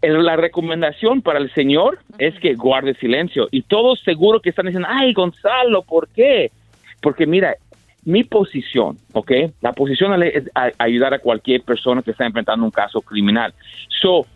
La 0.09 0.37
recomendación 0.37 1.23
para 1.23 1.39
el 1.39 1.53
señor 1.55 1.99
es 2.19 2.39
que 2.41 2.55
guarde 2.55 2.95
silencio. 2.95 3.49
Y 3.51 3.63
todos 3.63 4.01
seguro 4.01 4.41
que 4.41 4.51
están 4.51 4.67
diciendo, 4.67 4.89
ay, 4.91 5.13
Gonzalo, 5.13 5.83
¿por 5.83 6.09
qué? 6.09 6.51
Porque 7.01 7.27
mira, 7.27 7.57
mi 8.05 8.25
posición, 8.25 8.99
¿ok? 9.13 9.33
La 9.63 9.73
posición 9.73 10.23
es 10.23 10.51
a- 10.55 10.73
ayudar 10.79 11.15
a 11.15 11.19
cualquier 11.19 11.63
persona 11.63 12.03
que 12.03 12.11
está 12.11 12.27
enfrentando 12.27 12.65
un 12.65 12.71
caso 12.71 13.01
criminal. 13.01 13.55
So, 14.01 14.27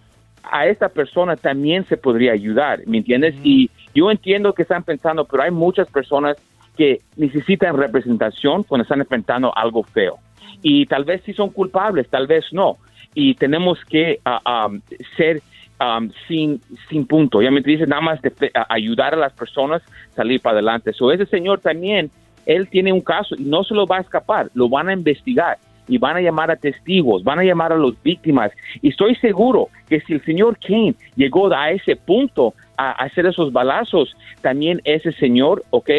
a 0.51 0.67
esta 0.67 0.89
persona 0.89 1.37
también 1.37 1.85
se 1.85 1.97
podría 1.99 2.33
ayudar, 2.33 2.81
¿me 2.87 2.99
entiendes? 2.99 3.35
Y 3.43 3.71
yo 3.95 4.11
entiendo 4.11 4.55
que 4.55 4.63
están 4.63 4.83
pensando, 4.83 5.25
pero 5.27 5.43
hay 5.43 5.51
muchas 5.51 5.89
personas 5.91 6.37
que 6.77 7.01
necesitan 7.17 7.77
representación 7.77 8.63
cuando 8.63 8.85
están 8.85 9.01
enfrentando 9.01 9.53
algo 9.55 9.83
feo. 9.83 10.17
Y 10.63 10.87
tal 10.87 11.05
vez 11.05 11.23
sí 11.27 11.35
son 11.35 11.51
culpables, 11.51 12.09
tal 12.09 12.27
vez 12.27 12.47
no. 12.53 12.79
Y 13.15 13.35
tenemos 13.35 13.85
que 13.85 14.21
ah, 14.25 14.67
um, 14.69 14.81
ser 15.17 15.43
um, 15.81 16.11
sin, 16.27 16.61
sin 16.89 17.07
punto. 17.07 17.43
Ya 17.43 17.51
me 17.51 17.61
dice 17.61 17.87
nada 17.87 18.03
más 18.03 18.21
de 18.23 18.33
ayudar 18.69 19.15
a 19.15 19.17
las 19.17 19.33
personas 19.33 19.83
a 20.13 20.17
salir 20.17 20.41
para 20.41 20.55
adelante. 20.55 20.93
So, 20.93 21.13
ese 21.13 21.27
señor 21.27 21.61
también, 21.61 22.11
él 22.47 22.69
tiene 22.69 22.93
un 22.93 23.01
caso 23.01 23.35
y 23.37 23.45
no 23.45 23.65
se 23.65 23.75
lo 23.75 23.87
va 23.87 23.99
a 23.99 24.01
escapar, 24.01 24.51
lo 24.55 24.69
van 24.69 24.89
a 24.89 24.93
investigar 24.93 25.59
y 25.89 25.99
van 25.99 26.17
a 26.17 26.21
llamar 26.21 26.51
a 26.51 26.57
testigos, 26.57 27.25
van 27.25 27.39
a 27.39 27.45
llamar 27.45 27.73
a 27.73 27.79
las 27.79 28.01
víctimas. 28.03 28.53
Y 28.83 28.91
estoy 28.91 29.15
seguro 29.17 29.69
que 29.89 30.01
si 30.01 30.15
el 30.15 30.25
señor 30.25 30.59
Kane 30.59 30.95
llegó 31.17 31.53
a 31.53 31.71
ese 31.71 31.97
punto 31.97 32.55
a 32.77 32.93
hacer 32.93 33.27
esos 33.27 33.53
balazos, 33.53 34.15
también 34.43 34.81
ese 34.85 35.13
señor, 35.13 35.65
¿ok? 35.71 35.91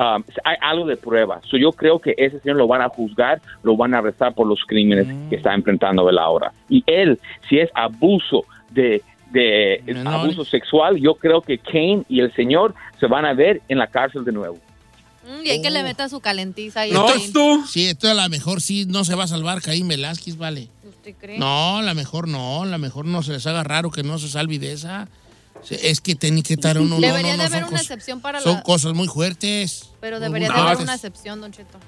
Um, 0.00 0.24
hay 0.42 0.56
algo 0.60 0.86
de 0.86 0.96
prueba. 0.96 1.40
So, 1.44 1.56
yo 1.56 1.70
creo 1.70 2.00
que 2.00 2.14
ese 2.16 2.40
señor 2.40 2.56
lo 2.56 2.66
van 2.66 2.82
a 2.82 2.88
juzgar, 2.88 3.40
lo 3.62 3.76
van 3.76 3.94
a 3.94 3.98
arrestar 3.98 4.34
por 4.34 4.46
los 4.46 4.64
crímenes 4.66 5.06
que 5.28 5.36
está 5.36 5.54
enfrentando 5.54 6.08
él 6.10 6.18
ahora. 6.18 6.52
Y 6.68 6.82
él, 6.86 7.20
si 7.48 7.60
es 7.60 7.70
abuso 7.74 8.44
de, 8.70 9.02
de 9.32 9.82
abuso 10.06 10.44
sexual, 10.44 10.96
yo 11.00 11.14
creo 11.14 11.40
que 11.42 11.58
Kane 11.58 12.02
y 12.08 12.20
el 12.20 12.32
señor 12.34 12.74
se 13.00 13.06
van 13.06 13.24
a 13.24 13.32
ver 13.34 13.62
en 13.68 13.78
la 13.78 13.86
cárcel 13.88 14.24
de 14.24 14.32
nuevo. 14.32 14.58
Mm, 15.26 15.44
y 15.46 15.50
hay 15.50 15.62
que 15.62 15.70
le 15.70 15.82
meta 15.82 16.08
su 16.08 16.20
calentiza 16.20 16.86
y 16.86 16.92
No, 16.92 17.06
tú. 17.32 17.64
Sí, 17.66 17.86
esto 17.86 18.08
a 18.10 18.14
lo 18.14 18.28
mejor 18.28 18.60
sí 18.60 18.84
no 18.86 19.04
se 19.04 19.14
va 19.14 19.24
a 19.24 19.28
salvar 19.28 19.62
Caín 19.62 19.88
Velázquez, 19.88 20.36
vale. 20.36 20.68
¿Usted 20.86 21.14
cree? 21.18 21.38
No, 21.38 21.80
la 21.82 21.94
mejor 21.94 22.28
no, 22.28 22.64
la 22.64 22.78
mejor 22.78 23.06
no 23.06 23.22
se 23.22 23.32
les 23.32 23.46
haga 23.46 23.62
raro 23.64 23.90
que 23.90 24.02
no 24.02 24.18
se 24.18 24.28
salve 24.28 24.58
de 24.58 24.72
esa. 24.72 25.08
Es 25.70 26.02
que 26.02 26.14
tiene 26.14 26.42
que 26.42 26.54
estar 26.54 26.76
uno. 26.78 26.96
no, 26.96 27.00
Debería 27.00 27.32
no, 27.32 27.38
no, 27.38 27.42
de 27.42 27.46
haber 27.48 27.50
son 27.50 27.58
una 27.62 27.70
cosas- 27.70 27.80
excepción 27.82 28.20
para 28.20 28.40
Son 28.40 28.54
la... 28.56 28.62
cosas 28.62 28.92
muy 28.92 29.08
fuertes. 29.08 29.90
Pero 30.00 30.20
debería 30.20 30.48
de 30.52 30.58
haber 30.60 30.74
es- 30.74 30.80
una 30.80 30.94
excepción, 30.94 31.40
Don 31.40 31.52
Cheto. 31.52 31.78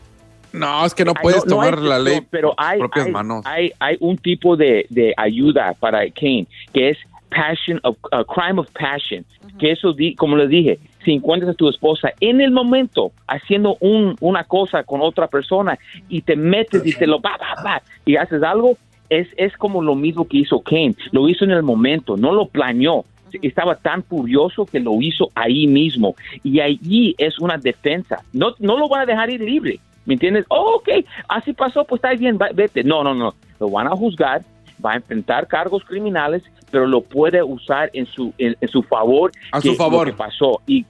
No, 0.52 0.86
es 0.86 0.94
que 0.94 1.04
no 1.04 1.12
puedes 1.12 1.44
no 1.44 1.60
hay 1.60 1.70
tomar 1.72 1.82
la 1.82 1.98
ley 1.98 2.20
pero 2.30 2.54
hay, 2.56 2.78
propias 2.78 3.06
hay, 3.06 3.12
manos. 3.12 3.44
hay, 3.44 3.72
hay 3.78 3.96
un 4.00 4.16
tipo 4.16 4.56
de, 4.56 4.86
de 4.88 5.12
ayuda 5.18 5.74
para 5.78 5.98
Kane, 6.10 6.46
que 6.72 6.90
es 6.90 6.98
passion 7.30 7.80
of 7.82 7.96
uh, 8.12 8.24
crime 8.24 8.58
of 8.58 8.68
passion, 8.72 9.24
que 9.58 9.72
eso 9.72 9.92
di, 9.92 10.14
como 10.14 10.36
les 10.36 10.48
dije, 10.48 10.78
si 11.04 11.12
encuentras 11.12 11.52
a 11.52 11.54
tu 11.54 11.68
esposa 11.68 12.12
en 12.20 12.40
el 12.40 12.50
momento 12.50 13.12
haciendo 13.26 13.76
un, 13.80 14.16
una 14.20 14.44
cosa 14.44 14.82
con 14.82 15.00
otra 15.00 15.28
persona 15.28 15.78
y 16.08 16.22
te 16.22 16.36
metes 16.36 16.84
y 16.84 16.92
te 16.92 17.06
lo 17.06 17.20
va, 17.20 17.36
va, 17.36 17.62
va, 17.62 17.82
y 18.04 18.16
haces 18.16 18.42
algo, 18.42 18.76
es, 19.08 19.28
es 19.36 19.56
como 19.56 19.82
lo 19.82 19.94
mismo 19.94 20.26
que 20.26 20.38
hizo 20.38 20.60
Kane, 20.60 20.96
lo 21.12 21.28
hizo 21.28 21.44
en 21.44 21.52
el 21.52 21.62
momento, 21.62 22.16
no 22.16 22.32
lo 22.32 22.46
planeó, 22.46 23.04
estaba 23.42 23.74
tan 23.76 24.02
furioso 24.02 24.66
que 24.66 24.80
lo 24.80 25.00
hizo 25.00 25.30
ahí 25.34 25.66
mismo. 25.66 26.14
Y 26.42 26.60
allí 26.60 27.14
es 27.18 27.38
una 27.38 27.58
defensa, 27.58 28.22
no, 28.32 28.54
no 28.58 28.78
lo 28.78 28.88
van 28.88 29.02
a 29.02 29.06
dejar 29.06 29.30
ir 29.30 29.40
libre, 29.40 29.78
¿me 30.04 30.14
entiendes? 30.14 30.44
Oh, 30.48 30.76
ok, 30.76 31.04
así 31.28 31.52
pasó, 31.52 31.84
pues 31.84 31.98
está 31.98 32.14
bien, 32.14 32.38
vete, 32.54 32.84
no, 32.84 33.02
no, 33.02 33.14
no, 33.14 33.34
lo 33.60 33.70
van 33.70 33.86
a 33.86 33.90
juzgar, 33.90 34.42
va 34.84 34.92
a 34.92 34.96
enfrentar 34.96 35.46
cargos 35.46 35.84
criminales, 35.84 36.42
pero 36.70 36.86
lo 36.86 37.00
puede 37.00 37.42
usar 37.42 37.90
en 37.92 38.06
su, 38.06 38.32
en, 38.38 38.56
en 38.60 38.68
su 38.68 38.82
favor. 38.82 39.32
A 39.52 39.60
que 39.60 39.70
su 39.70 39.74
favor. 39.74 40.06
Lo 40.06 40.12
que 40.12 40.18
pasó. 40.18 40.60
Y 40.66 40.84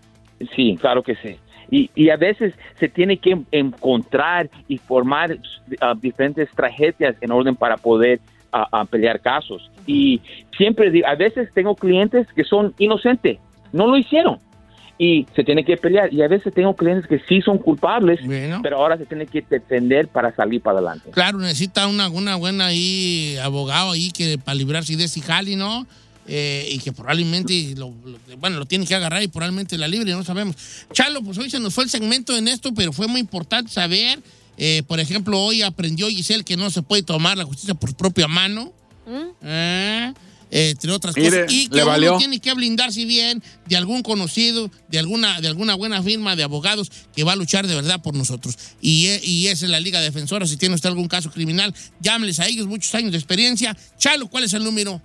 sí, 0.54 0.76
claro 0.80 1.02
que 1.02 1.14
sí. 1.16 1.36
Y, 1.70 1.90
y 1.94 2.10
a 2.10 2.16
veces 2.16 2.54
se 2.78 2.88
tiene 2.88 3.16
que 3.16 3.40
encontrar 3.50 4.48
y 4.68 4.78
formar 4.78 5.36
ah, 5.80 5.94
diferentes 6.00 6.48
tragedias 6.50 7.16
en 7.20 7.32
orden 7.32 7.56
para 7.56 7.76
poder 7.76 8.20
ah, 8.52 8.84
pelear 8.88 9.20
casos. 9.20 9.70
Y 9.86 10.20
siempre 10.56 10.90
digo, 10.90 11.06
a 11.08 11.14
veces 11.14 11.52
tengo 11.54 11.74
clientes 11.74 12.26
que 12.34 12.44
son 12.44 12.74
inocentes, 12.78 13.38
no 13.72 13.86
lo 13.86 13.96
hicieron. 13.96 14.38
Y 14.98 15.26
se 15.36 15.44
tiene 15.44 15.62
que 15.64 15.76
pelear. 15.76 16.12
Y 16.12 16.22
a 16.22 16.28
veces 16.28 16.54
tengo 16.54 16.74
clientes 16.74 17.06
que 17.06 17.20
sí 17.28 17.42
son 17.42 17.58
culpables, 17.58 18.18
Bueno. 18.24 18.60
pero 18.62 18.78
ahora 18.78 18.96
se 18.96 19.04
tiene 19.04 19.26
que 19.26 19.42
defender 19.42 20.08
para 20.08 20.34
salir 20.34 20.62
para 20.62 20.78
adelante. 20.78 21.10
Claro, 21.10 21.38
necesita 21.38 21.86
una, 21.86 22.08
una 22.08 22.36
buena 22.36 22.66
ahí, 22.66 23.36
abogado 23.42 23.90
ahí 23.92 24.10
que 24.10 24.38
para 24.38 24.54
librarse 24.54 24.96
de 24.96 25.04
ese 25.04 25.20
jali, 25.20 25.54
¿no? 25.54 25.86
Eh, 26.28 26.70
y 26.72 26.78
que 26.78 26.92
probablemente, 26.92 27.74
lo, 27.76 27.92
lo- 28.04 28.18
bueno, 28.38 28.58
lo 28.58 28.64
tiene 28.66 28.86
que 28.86 28.94
agarrar 28.94 29.22
y 29.22 29.28
probablemente 29.28 29.76
la 29.78 29.86
libre, 29.86 30.10
no 30.12 30.24
sabemos. 30.24 30.56
Chalo, 30.92 31.22
pues 31.22 31.36
hoy 31.38 31.50
se 31.50 31.60
nos 31.60 31.74
fue 31.74 31.84
el 31.84 31.90
segmento 31.90 32.36
en 32.36 32.48
esto, 32.48 32.72
pero 32.74 32.92
fue 32.92 33.06
muy 33.06 33.20
importante 33.20 33.70
saber, 33.70 34.18
eh, 34.56 34.82
por 34.88 34.98
ejemplo, 34.98 35.38
hoy 35.38 35.62
aprendió 35.62 36.08
Giselle 36.08 36.42
que 36.42 36.56
no 36.56 36.70
se 36.70 36.82
puede 36.82 37.02
tomar 37.02 37.36
la 37.36 37.44
justicia 37.44 37.74
por 37.74 37.94
propia 37.94 38.26
mano, 38.28 38.72
eh, 39.08 39.30
eh, 39.42 40.12
entre 40.50 40.92
otras 40.92 41.16
Mire, 41.16 41.28
cosas, 41.42 41.52
y 41.52 41.68
que 41.68 41.76
uno 41.76 41.86
valió. 41.86 42.16
tiene 42.18 42.38
que 42.40 42.54
blindarse 42.54 43.04
bien 43.04 43.42
de 43.66 43.76
algún 43.76 44.02
conocido, 44.02 44.70
de 44.88 44.98
alguna, 44.98 45.40
de 45.40 45.48
alguna 45.48 45.74
buena 45.74 46.02
firma 46.02 46.36
de 46.36 46.42
abogados 46.44 46.90
que 47.14 47.24
va 47.24 47.32
a 47.32 47.36
luchar 47.36 47.66
de 47.66 47.74
verdad 47.74 48.00
por 48.02 48.14
nosotros. 48.14 48.56
Y, 48.80 49.06
e- 49.08 49.20
y 49.24 49.48
esa 49.48 49.64
es 49.66 49.70
la 49.70 49.80
Liga 49.80 50.00
Defensora. 50.00 50.46
Si 50.46 50.56
tiene 50.56 50.74
usted 50.76 50.88
algún 50.88 51.08
caso 51.08 51.30
criminal, 51.30 51.74
llámeles 52.00 52.38
a 52.40 52.46
ellos, 52.46 52.66
muchos 52.66 52.94
años 52.94 53.12
de 53.12 53.18
experiencia. 53.18 53.76
Chalo, 53.98 54.28
¿cuál 54.28 54.44
es 54.44 54.52
el 54.54 54.62
número? 54.64 55.00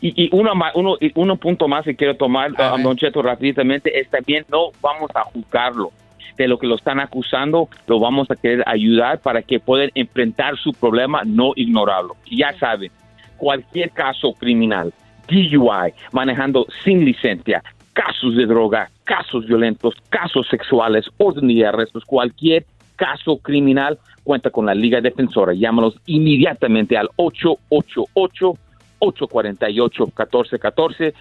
Y, 0.00 0.24
y 0.24 0.28
uno, 0.32 0.54
ma- 0.54 0.72
uno, 0.74 0.96
y 1.00 1.10
uno 1.14 1.36
punto 1.36 1.66
más 1.68 1.84
que 1.84 1.96
quiero 1.96 2.16
tomar, 2.16 2.52
A 2.60 2.72
ver. 2.72 2.82
Don 2.82 2.96
Cheto, 2.96 3.22
rápidamente, 3.22 3.98
es 3.98 4.10
también 4.10 4.44
no 4.50 4.70
vamos 4.82 5.10
a 5.14 5.22
juzgarlo. 5.24 5.92
De 6.36 6.48
lo 6.48 6.58
que 6.58 6.66
lo 6.66 6.74
están 6.74 6.98
acusando, 6.98 7.68
lo 7.86 8.00
vamos 8.00 8.28
a 8.28 8.34
querer 8.34 8.64
ayudar 8.66 9.20
para 9.20 9.40
que 9.42 9.60
puedan 9.60 9.90
enfrentar 9.94 10.58
su 10.58 10.72
problema, 10.72 11.22
no 11.24 11.52
ignorarlo. 11.54 12.16
Ya 12.30 12.52
saben, 12.58 12.90
cualquier 13.36 13.90
caso 13.90 14.32
criminal, 14.34 14.92
DUI, 15.28 15.92
manejando 16.12 16.66
sin 16.84 17.04
licencia, 17.04 17.62
casos 17.92 18.36
de 18.36 18.46
droga, 18.46 18.90
casos 19.04 19.46
violentos, 19.46 19.94
casos 20.10 20.46
sexuales, 20.48 21.06
orden 21.18 21.48
de 21.48 21.66
arrestos, 21.66 22.04
cualquier 22.04 22.66
caso 22.96 23.38
criminal, 23.38 23.98
cuenta 24.22 24.50
con 24.50 24.66
la 24.66 24.74
Liga 24.74 25.00
Defensora. 25.00 25.54
Llámalos 25.54 25.96
inmediatamente 26.06 26.96
al 26.96 27.08
888 27.16 28.58
848-1414, 29.04 31.12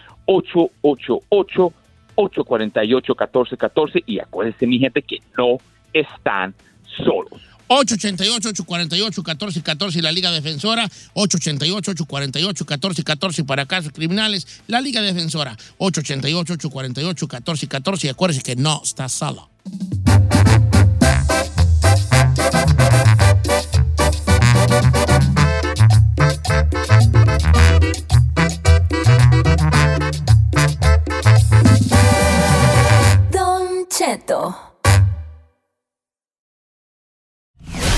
888-848-1414 2.15 4.03
y 4.05 4.19
acuérdense 4.19 4.67
mi 4.67 4.79
gente 4.79 5.01
que 5.01 5.19
no 5.37 5.57
están 5.91 6.55
solos. 6.83 7.41
888-848-1414 7.67 10.01
la 10.01 10.11
Liga 10.11 10.31
Defensora, 10.31 10.89
888-848-1414 11.13 13.45
para 13.45 13.65
casos 13.65 13.91
criminales, 13.93 14.47
la 14.67 14.81
Liga 14.81 15.01
Defensora, 15.01 15.57
888-848-1414 15.79 18.05
y 18.05 18.09
acuérdense 18.09 18.43
que 18.43 18.55
no 18.55 18.81
está 18.83 19.09
solo. 19.09 19.49
Don 33.31 33.87
Cheto. 33.89 34.72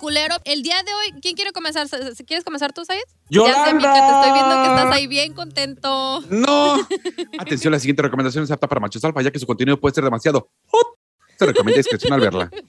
Peliculero. 0.00 0.36
El 0.44 0.62
día 0.62 0.76
de 0.84 0.92
hoy, 0.92 1.20
¿quién 1.22 1.34
quiere 1.34 1.52
comenzar? 1.52 1.88
¿Quieres 2.26 2.44
comenzar 2.44 2.72
tú, 2.72 2.84
Sayed? 2.84 3.00
¡Yolanda! 3.30 3.58
Ya 3.58 3.66
sé, 3.66 3.74
Mica, 3.74 3.92
te 3.92 3.98
estoy 3.98 4.32
viendo 4.32 4.62
que 4.62 4.68
estás 4.68 4.92
ahí 4.94 5.06
bien 5.06 5.32
contento. 5.32 6.24
No. 6.28 6.86
Atención, 7.38 7.72
la 7.72 7.78
siguiente 7.80 8.02
recomendación 8.02 8.44
es 8.44 8.50
apta 8.50 8.68
para 8.68 8.80
machos 8.80 9.02
alfa, 9.04 9.22
ya 9.22 9.30
que 9.30 9.38
su 9.38 9.46
contenido 9.46 9.80
puede 9.80 9.94
ser 9.94 10.04
demasiado 10.04 10.50
hot. 10.66 10.86
Se 11.38 11.46
recomienda 11.46 11.78
discreción 11.78 12.12
al 12.12 12.20
verla. 12.20 12.50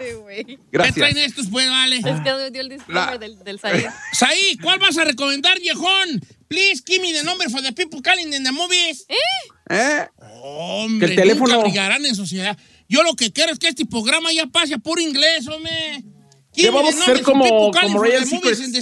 Este 0.00 0.14
güey. 0.14 0.44
¿Qué 0.46 0.58
Gracias. 0.72 0.94
traen 0.96 1.18
estos, 1.18 1.48
pues, 1.50 1.68
vale? 1.68 1.96
Es 1.96 2.02
que 2.04 2.50
dio 2.50 2.62
el 2.62 2.68
disclaimer 2.70 3.12
La- 3.12 3.18
del, 3.18 3.38
del 3.44 3.60
Sayed. 3.60 3.84
Saí, 4.14 4.56
¿cuál 4.62 4.78
vas 4.78 4.96
a 4.96 5.04
recomendar, 5.04 5.58
viejón? 5.60 6.22
Please 6.48 6.82
give 6.86 7.02
me 7.02 7.12
the 7.12 7.22
number 7.22 7.50
for 7.50 7.60
the 7.60 7.70
people 7.74 8.00
calling 8.02 8.32
in 8.32 8.42
the 8.42 8.50
movies. 8.50 9.04
¿Eh? 9.68 10.06
Hombre, 10.42 11.06
Que 11.08 11.12
el 11.12 11.20
teléfono- 11.20 11.52
nunca 11.52 11.64
brillarán 11.68 12.06
en 12.06 12.14
sociedad. 12.14 12.56
Yo 12.88 13.02
lo 13.02 13.14
que 13.14 13.30
quiero 13.30 13.52
es 13.52 13.58
que 13.58 13.68
este 13.68 13.84
programa 13.84 14.32
ya 14.32 14.46
pase 14.46 14.72
a 14.72 14.78
puro 14.78 15.02
inglés, 15.02 15.46
hombre. 15.48 16.02
¿Qué 16.60 16.66
Give 16.66 16.72
me 16.72 16.76
vamos 16.78 16.94
the 16.94 17.00
a 17.00 17.02
hacer 17.02 17.14
number 17.16 17.24
for 17.24 17.32
como- 17.32 17.70
como 17.72 18.02
Ryan 18.02 18.26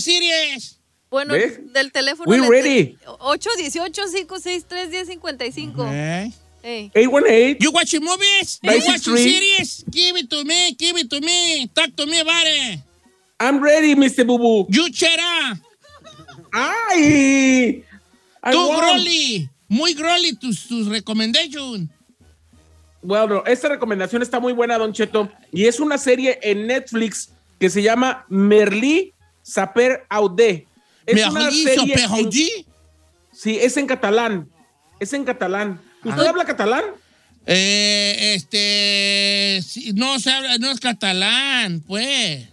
series. 0.00 0.74
Bueno, 1.10 1.32
¿Ves? 1.34 1.58
del 1.72 1.90
teléfono. 1.92 2.28
We 2.30 2.40
ready. 2.48 2.96
818-563-1055. 3.20 5.86
Eh. 5.90 6.32
Ey. 6.62 6.90
818. 6.94 7.58
You 7.60 7.70
watching 7.70 8.02
movies? 8.02 8.58
You 8.62 8.72
Street. 8.72 9.22
series? 9.22 9.84
Give 9.90 10.16
it 10.18 10.28
to 10.28 10.44
me, 10.44 10.74
give 10.78 10.98
it 10.98 11.08
to 11.08 11.20
me. 11.20 11.68
Talk 11.72 11.94
to 11.96 12.06
me 12.06 12.20
about 12.20 12.44
it. 12.46 12.80
I'm 13.40 13.62
ready, 13.62 13.94
Mr. 13.94 14.24
Bubu. 14.26 14.66
You 14.68 14.90
chera. 14.90 15.58
¡Ay! 16.52 17.84
I 18.42 18.52
Tú, 18.52 18.68
won. 18.68 18.76
Grolly. 18.80 19.48
Muy 19.68 19.94
Grolly 19.94 20.32
tus, 20.34 20.66
tus 20.66 20.88
recommendations. 20.88 21.88
Bueno, 23.02 23.44
esta 23.46 23.68
recomendación 23.68 24.22
está 24.22 24.40
muy 24.40 24.52
buena, 24.52 24.76
Don 24.78 24.92
Cheto. 24.92 25.30
Y 25.52 25.66
es 25.66 25.78
una 25.78 25.96
serie 25.98 26.38
en 26.42 26.66
Netflix 26.66 27.30
que 27.58 27.70
se 27.70 27.82
llama 27.82 28.24
Merlí 28.28 29.14
Saper 29.42 30.06
Aude. 30.08 30.66
Es 31.06 31.14
Me 31.14 31.28
una 31.28 31.50
serie. 31.50 31.94
en-. 31.94 32.66
Sí, 33.32 33.58
es 33.60 33.76
en 33.76 33.86
catalán. 33.86 34.48
Es 35.00 35.12
en 35.12 35.24
catalán. 35.24 35.80
¿Usted 36.04 36.22
Ah. 36.22 36.28
habla 36.30 36.44
catalán? 36.44 36.84
Eh, 37.46 38.34
este. 38.34 39.62
sí, 39.66 39.92
no 39.94 40.18
se 40.20 40.30
habla, 40.30 40.58
no 40.58 40.70
es 40.70 40.80
catalán, 40.80 41.80
pues. 41.86 42.46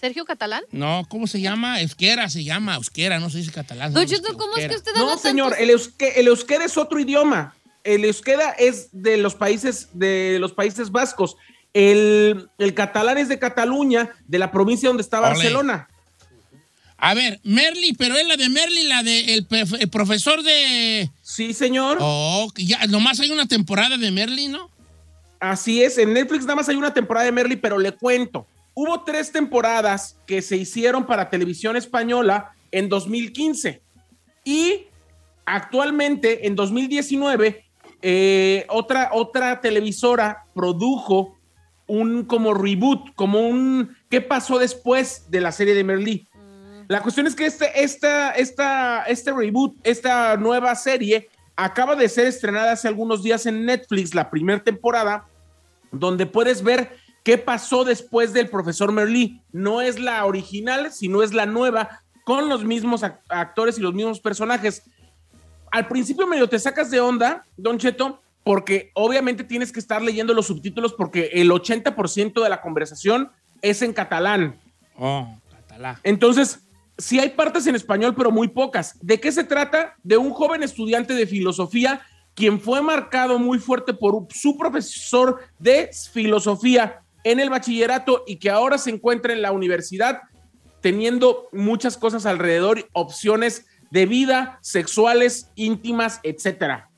¿Sergio 0.00 0.24
Catalán? 0.24 0.62
No, 0.72 1.04
¿cómo 1.10 1.26
se 1.26 1.42
llama? 1.42 1.80
Euskera 1.82 2.30
se 2.30 2.42
llama, 2.42 2.74
euskera, 2.76 3.18
no 3.20 3.28
se 3.28 3.36
dice 3.38 3.52
catalán. 3.52 3.92
Llama 3.92 4.06
¿cómo 4.38 4.56
es 4.56 4.66
que 4.66 4.72
euskera. 4.72 4.76
usted 4.76 4.96
habla 4.96 5.12
No, 5.12 5.18
señor. 5.18 5.50
tanto? 5.50 5.62
El, 5.62 5.70
euske- 5.70 6.12
el 6.16 6.26
euskera 6.28 6.64
es 6.64 6.78
otro 6.78 6.98
idioma. 6.98 7.54
El 7.84 8.04
euskera 8.06 8.50
es 8.52 8.88
de 8.92 9.18
los 9.18 9.34
países, 9.34 9.88
de 9.92 10.38
los 10.40 10.52
países 10.52 10.90
vascos. 10.90 11.36
El, 11.72 12.48
el 12.58 12.74
catalán 12.74 13.18
es 13.18 13.28
de 13.28 13.38
Cataluña, 13.38 14.10
de 14.26 14.38
la 14.38 14.50
provincia 14.50 14.88
donde 14.88 15.02
está. 15.02 15.20
Barcelona. 15.20 15.88
A 17.02 17.14
ver, 17.14 17.40
Merly, 17.44 17.94
pero 17.94 18.16
es 18.16 18.26
la 18.26 18.36
de 18.36 18.48
Merly, 18.50 18.82
la 18.82 19.02
de 19.02 19.34
el, 19.34 19.46
pe- 19.46 19.64
el 19.78 19.88
profesor 19.88 20.42
de... 20.42 21.10
Sí, 21.22 21.54
señor. 21.54 21.96
Oh, 22.00 22.50
ya, 22.56 22.86
nomás 22.88 23.18
hay 23.20 23.30
una 23.30 23.46
temporada 23.46 23.96
de 23.96 24.10
Merly, 24.10 24.48
¿no? 24.48 24.68
Así 25.38 25.82
es, 25.82 25.96
en 25.96 26.12
Netflix 26.12 26.42
nada 26.42 26.56
más 26.56 26.68
hay 26.68 26.76
una 26.76 26.92
temporada 26.92 27.24
de 27.24 27.32
Merly, 27.32 27.56
pero 27.56 27.78
le 27.78 27.92
cuento. 27.92 28.46
Hubo 28.74 29.02
tres 29.04 29.32
temporadas 29.32 30.16
que 30.26 30.42
se 30.42 30.58
hicieron 30.58 31.06
para 31.06 31.30
televisión 31.30 31.76
española 31.76 32.52
en 32.70 32.90
2015 32.90 33.80
y 34.44 34.82
actualmente 35.46 36.46
en 36.46 36.54
2019 36.54 37.64
eh, 38.02 38.66
otra, 38.68 39.10
otra 39.12 39.60
televisora 39.60 40.44
produjo 40.54 41.36
un 41.90 42.24
como 42.24 42.54
reboot, 42.54 43.14
como 43.14 43.40
un 43.40 43.96
¿qué 44.08 44.20
pasó 44.20 44.58
después 44.58 45.30
de 45.30 45.40
la 45.40 45.52
serie 45.52 45.74
de 45.74 45.84
Merly? 45.84 46.26
La 46.88 47.02
cuestión 47.02 47.26
es 47.26 47.36
que 47.36 47.46
este, 47.46 47.82
esta, 47.82 48.30
esta, 48.32 49.04
este 49.04 49.32
reboot, 49.32 49.76
esta 49.84 50.36
nueva 50.36 50.74
serie, 50.74 51.28
acaba 51.54 51.94
de 51.94 52.08
ser 52.08 52.26
estrenada 52.26 52.72
hace 52.72 52.88
algunos 52.88 53.22
días 53.22 53.46
en 53.46 53.64
Netflix, 53.64 54.14
la 54.14 54.30
primera 54.30 54.62
temporada, 54.62 55.26
donde 55.92 56.26
puedes 56.26 56.62
ver 56.62 56.96
qué 57.22 57.38
pasó 57.38 57.84
después 57.84 58.32
del 58.32 58.48
profesor 58.48 58.90
Merlí. 58.90 59.40
No 59.52 59.80
es 59.80 60.00
la 60.00 60.24
original, 60.24 60.90
sino 60.92 61.22
es 61.22 61.32
la 61.32 61.46
nueva, 61.46 62.00
con 62.24 62.48
los 62.48 62.64
mismos 62.64 63.02
ac- 63.02 63.20
actores 63.28 63.78
y 63.78 63.82
los 63.82 63.94
mismos 63.94 64.18
personajes. 64.18 64.82
Al 65.70 65.86
principio 65.86 66.26
medio 66.26 66.48
te 66.48 66.58
sacas 66.58 66.90
de 66.90 66.98
onda, 66.98 67.44
Don 67.56 67.78
Cheto, 67.78 68.20
porque 68.44 68.90
obviamente 68.94 69.44
tienes 69.44 69.72
que 69.72 69.80
estar 69.80 70.02
leyendo 70.02 70.34
los 70.34 70.46
subtítulos 70.46 70.94
porque 70.94 71.30
el 71.34 71.50
80% 71.50 72.42
de 72.42 72.48
la 72.48 72.60
conversación 72.60 73.30
es 73.62 73.82
en 73.82 73.92
catalán. 73.92 74.58
Oh, 74.96 75.36
catalá. 75.50 76.00
Entonces, 76.02 76.60
sí 76.98 77.18
hay 77.18 77.30
partes 77.30 77.66
en 77.66 77.74
español, 77.74 78.14
pero 78.16 78.30
muy 78.30 78.48
pocas. 78.48 78.98
¿De 79.00 79.20
qué 79.20 79.32
se 79.32 79.44
trata? 79.44 79.96
De 80.02 80.16
un 80.16 80.30
joven 80.30 80.62
estudiante 80.62 81.14
de 81.14 81.26
filosofía 81.26 82.02
quien 82.34 82.60
fue 82.60 82.80
marcado 82.80 83.38
muy 83.38 83.58
fuerte 83.58 83.92
por 83.92 84.26
su 84.30 84.56
profesor 84.56 85.40
de 85.58 85.90
filosofía 86.12 87.02
en 87.24 87.40
el 87.40 87.50
bachillerato 87.50 88.24
y 88.26 88.36
que 88.36 88.50
ahora 88.50 88.78
se 88.78 88.90
encuentra 88.90 89.32
en 89.32 89.42
la 89.42 89.52
universidad 89.52 90.22
teniendo 90.80 91.48
muchas 91.52 91.98
cosas 91.98 92.24
alrededor, 92.26 92.88
opciones 92.92 93.66
de 93.90 94.06
vida, 94.06 94.58
sexuales, 94.62 95.50
íntimas, 95.54 96.20
etcétera. 96.22 96.89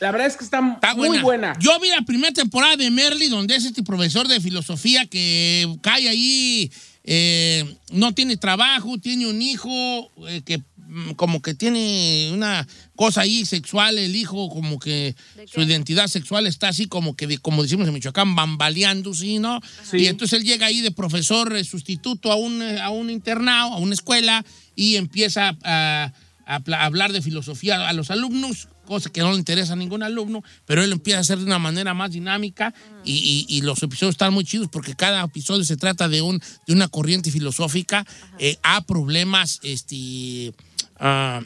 La 0.00 0.10
verdad 0.10 0.26
es 0.26 0.36
que 0.36 0.44
está, 0.44 0.60
Está 0.74 0.94
muy 0.94 1.18
buena. 1.18 1.56
Yo 1.60 1.78
vi 1.80 1.88
la 1.88 2.02
primera 2.02 2.32
temporada 2.32 2.76
de 2.76 2.90
Merly, 2.90 3.28
donde 3.28 3.56
es 3.56 3.64
este 3.64 3.82
profesor 3.82 4.28
de 4.28 4.40
filosofía 4.40 5.06
que 5.06 5.66
cae 5.82 6.08
ahí, 6.08 6.70
eh, 7.04 7.64
no 7.92 8.12
tiene 8.12 8.36
trabajo, 8.36 8.98
tiene 8.98 9.26
un 9.26 9.42
hijo 9.42 10.10
eh, 10.26 10.40
que 10.42 10.62
mm, 10.78 11.12
como 11.12 11.42
que 11.42 11.54
tiene 11.54 12.30
una 12.32 12.66
cosa 12.96 13.20
ahí 13.22 13.44
sexual, 13.44 13.98
el 13.98 14.16
hijo 14.16 14.48
como 14.48 14.78
que 14.78 15.14
¿De 15.36 15.46
su 15.46 15.60
identidad 15.60 16.06
sexual 16.06 16.46
está 16.46 16.68
así 16.68 16.86
como 16.86 17.14
que, 17.14 17.36
como 17.38 17.62
decimos 17.62 17.86
en 17.86 17.92
Michoacán, 17.92 18.34
bambaleando, 18.34 19.12
¿sí, 19.12 19.38
no? 19.38 19.60
Sí. 19.90 19.98
Y 19.98 20.06
entonces 20.06 20.40
él 20.40 20.46
llega 20.46 20.66
ahí 20.66 20.80
de 20.80 20.92
profesor 20.92 21.54
eh, 21.54 21.62
sustituto 21.64 22.32
a 22.32 22.36
un, 22.36 22.62
a 22.62 22.88
un 22.88 23.10
internado, 23.10 23.74
a 23.74 23.78
una 23.78 23.94
escuela, 23.94 24.42
y 24.74 24.96
empieza 24.96 25.56
a, 25.62 26.12
a 26.46 26.56
hablar 26.84 27.12
de 27.12 27.22
filosofía 27.22 27.88
a 27.88 27.92
los 27.92 28.10
alumnos, 28.10 28.68
cosa 28.86 29.10
que 29.10 29.20
no 29.22 29.32
le 29.32 29.38
interesa 29.38 29.72
a 29.72 29.76
ningún 29.76 30.02
alumno, 30.02 30.42
pero 30.66 30.82
él 30.82 30.92
empieza 30.92 31.18
a 31.18 31.20
hacer 31.22 31.38
de 31.38 31.44
una 31.44 31.58
manera 31.58 31.94
más 31.94 32.10
dinámica 32.10 32.74
y, 33.04 33.46
y- 33.48 33.56
y 33.56 33.62
los 33.62 33.82
episodios 33.82 34.14
están 34.14 34.34
muy 34.34 34.44
chidos 34.44 34.68
porque 34.70 34.94
cada 34.94 35.24
episodio 35.24 35.64
se 35.64 35.76
trata 35.76 36.08
de, 36.08 36.20
un, 36.22 36.40
de 36.66 36.72
una 36.74 36.88
corriente 36.88 37.30
filosófica 37.30 38.04
eh, 38.38 38.58
a 38.62 38.82
problemas 38.82 39.58
este, 39.62 40.52
ah, 41.00 41.40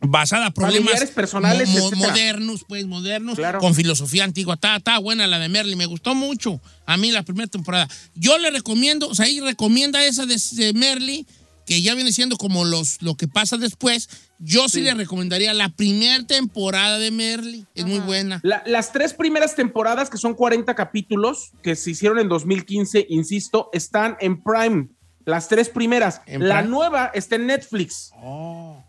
basada 0.00 0.50
problemas 0.50 1.02
personales, 1.10 1.68
mo- 1.68 1.78
mo- 1.80 1.86
etcétera. 1.88 2.08
modernos, 2.10 2.64
pues 2.68 2.86
modernos, 2.86 3.36
Claro. 3.36 3.58
con 3.58 3.74
filosofía 3.74 4.24
antigua. 4.24 4.54
Está, 4.54 4.76
está 4.76 4.98
buena 4.98 5.26
la 5.26 5.38
de 5.38 5.48
Merly, 5.48 5.76
me 5.76 5.86
gustó 5.86 6.14
mucho 6.14 6.60
a 6.86 6.96
mí 6.96 7.10
la 7.10 7.22
primera 7.22 7.46
temporada. 7.48 7.88
Yo 8.14 8.36
le 8.38 8.50
recomiendo, 8.50 9.08
o 9.08 9.14
sea, 9.14 9.26
ahí 9.26 9.40
recomienda 9.40 10.04
esa 10.04 10.26
de, 10.26 10.40
de 10.52 10.72
Merly, 10.74 11.26
que 11.66 11.80
ya 11.82 11.94
viene 11.94 12.12
siendo 12.12 12.36
como 12.36 12.64
los, 12.64 13.00
lo 13.02 13.16
que 13.16 13.28
pasa 13.28 13.56
después. 13.56 14.08
Yo 14.38 14.68
sí, 14.68 14.78
Sí. 14.78 14.80
le 14.82 14.94
recomendaría 14.94 15.54
la 15.54 15.68
primera 15.70 16.22
temporada 16.26 16.98
de 16.98 17.10
Merly, 17.10 17.66
es 17.74 17.86
muy 17.86 18.00
buena. 18.00 18.40
La- 18.42 18.62
las 18.66 18.92
tres 18.92 19.14
primeras 19.14 19.54
temporadas, 19.54 20.10
que 20.10 20.18
son 20.18 20.34
40 20.34 20.74
capítulos, 20.74 21.52
que 21.62 21.76
se 21.76 21.92
hicieron 21.92 22.18
en 22.18 22.28
2015, 22.28 23.06
insisto, 23.08 23.70
están 23.72 24.16
en 24.20 24.42
Prime. 24.42 24.88
Las 25.24 25.48
tres 25.48 25.70
primeras. 25.70 26.20
¿En 26.26 26.46
La 26.46 26.58
Prime? 26.58 26.70
nueva 26.70 27.10
está 27.14 27.36
en 27.36 27.46
Netflix. 27.46 28.10
Oh, 28.22 28.82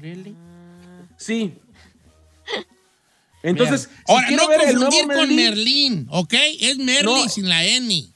really? 0.00 0.34
Sí. 1.16 1.54
Entonces, 3.44 3.88
si 4.06 4.12
ahora 4.12 4.30
no 4.30 4.48
ver 4.48 4.60
el 4.68 4.74
nuevo 4.76 4.90
confundir 4.90 5.16
con 5.16 5.36
Merlí, 5.36 5.44
Merlín, 5.90 6.06
¿ok? 6.10 6.34
Es 6.60 6.78
Merly 6.78 7.04
No. 7.24 7.28
sin 7.28 7.48
la 7.48 7.64
N. 7.64 8.11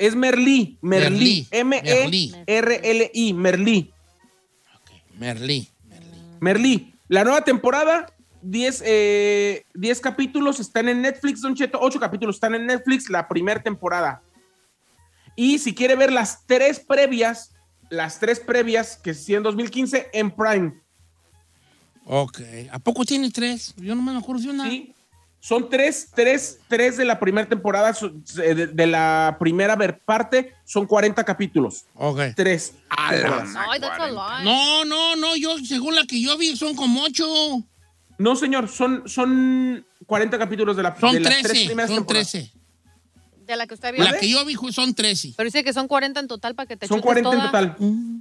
es 0.00 0.16
Merlí, 0.16 0.78
Merlí, 0.80 1.46
E 1.50 1.62
Merlí. 1.62 2.32
M-E-R-L-I, 2.46 3.34
Merlí. 3.34 3.92
Merlí. 5.18 5.68
Merlí. 6.40 6.94
La 7.08 7.22
nueva 7.22 7.44
temporada, 7.44 8.06
10 8.40 8.82
eh, 8.86 9.66
10 9.74 10.00
capítulos 10.00 10.58
están 10.58 10.88
en 10.88 11.02
Netflix, 11.02 11.42
Don 11.42 11.54
Cheto. 11.54 11.78
8 11.78 12.00
capítulos 12.00 12.36
están 12.36 12.54
en 12.54 12.66
Netflix, 12.66 13.10
la 13.10 13.28
primera 13.28 13.62
temporada. 13.62 14.22
Y 15.36 15.58
si 15.58 15.74
quiere 15.74 15.96
ver 15.96 16.10
las 16.10 16.46
tres 16.46 16.80
previas, 16.80 17.52
las 17.90 18.18
tres 18.18 18.40
previas 18.40 18.96
que 18.96 19.10
hicieron 19.10 19.42
en 19.42 19.44
2015 19.44 20.08
en 20.14 20.30
Prime. 20.30 20.80
Ok. 22.06 22.40
¿A 22.72 22.78
poco 22.78 23.04
tiene 23.04 23.30
tres? 23.30 23.74
Yo 23.76 23.94
no 23.94 24.00
me 24.00 24.16
acuerdo 24.16 24.44
de 24.44 24.48
una. 24.48 24.70
Sí. 24.70 24.94
Son 25.42 25.70
tres, 25.70 26.10
tres, 26.14 26.58
tres 26.68 26.98
de 26.98 27.04
la 27.06 27.18
primera 27.18 27.48
temporada, 27.48 27.94
son- 27.94 28.22
de, 28.34 28.66
de 28.66 28.86
la 28.86 29.36
primera 29.40 29.74
ver- 29.74 29.98
parte, 30.00 30.54
son 30.64 30.86
40 30.86 31.24
capítulos. 31.24 31.86
Ok. 31.94 32.20
Tres. 32.36 32.74
Ay, 32.90 33.20
that's 33.80 33.98
a 34.00 34.08
lot. 34.10 34.42
No, 34.44 34.84
no, 34.84 35.16
no, 35.16 35.34
yo, 35.36 35.56
según 35.58 35.94
la 35.94 36.04
que 36.04 36.20
yo 36.20 36.36
vi, 36.36 36.54
son 36.56 36.74
como 36.76 37.02
ocho. 37.02 37.24
No, 38.18 38.36
señor, 38.36 38.68
son, 38.68 39.08
son 39.08 39.84
40 40.06 40.38
capítulos 40.38 40.76
de, 40.76 40.82
la, 40.82 40.94
Son 41.00 41.12
de 41.14 41.20
las 41.20 41.32
tres 41.32 41.42
trece, 41.42 41.66
primeras 41.66 41.88
son 41.90 41.98
temporadas. 42.00 42.30
trece. 42.30 42.52
De 43.46 43.56
la 43.56 43.66
que 43.66 43.74
usted 43.74 43.94
vio. 43.94 44.04
La 44.04 44.18
que 44.18 44.28
yo 44.28 44.44
vi 44.44 44.54
son 44.70 44.94
trece. 44.94 45.32
Pero 45.36 45.46
dice 45.46 45.64
que 45.64 45.72
son 45.72 45.88
40 45.88 46.20
en 46.20 46.28
total 46.28 46.54
para 46.54 46.66
que 46.66 46.76
te 46.76 46.86
Son 46.86 46.98
chutes 46.98 47.06
40 47.22 47.30
en 47.30 47.36
toda. 47.36 47.46
total. 47.50 47.76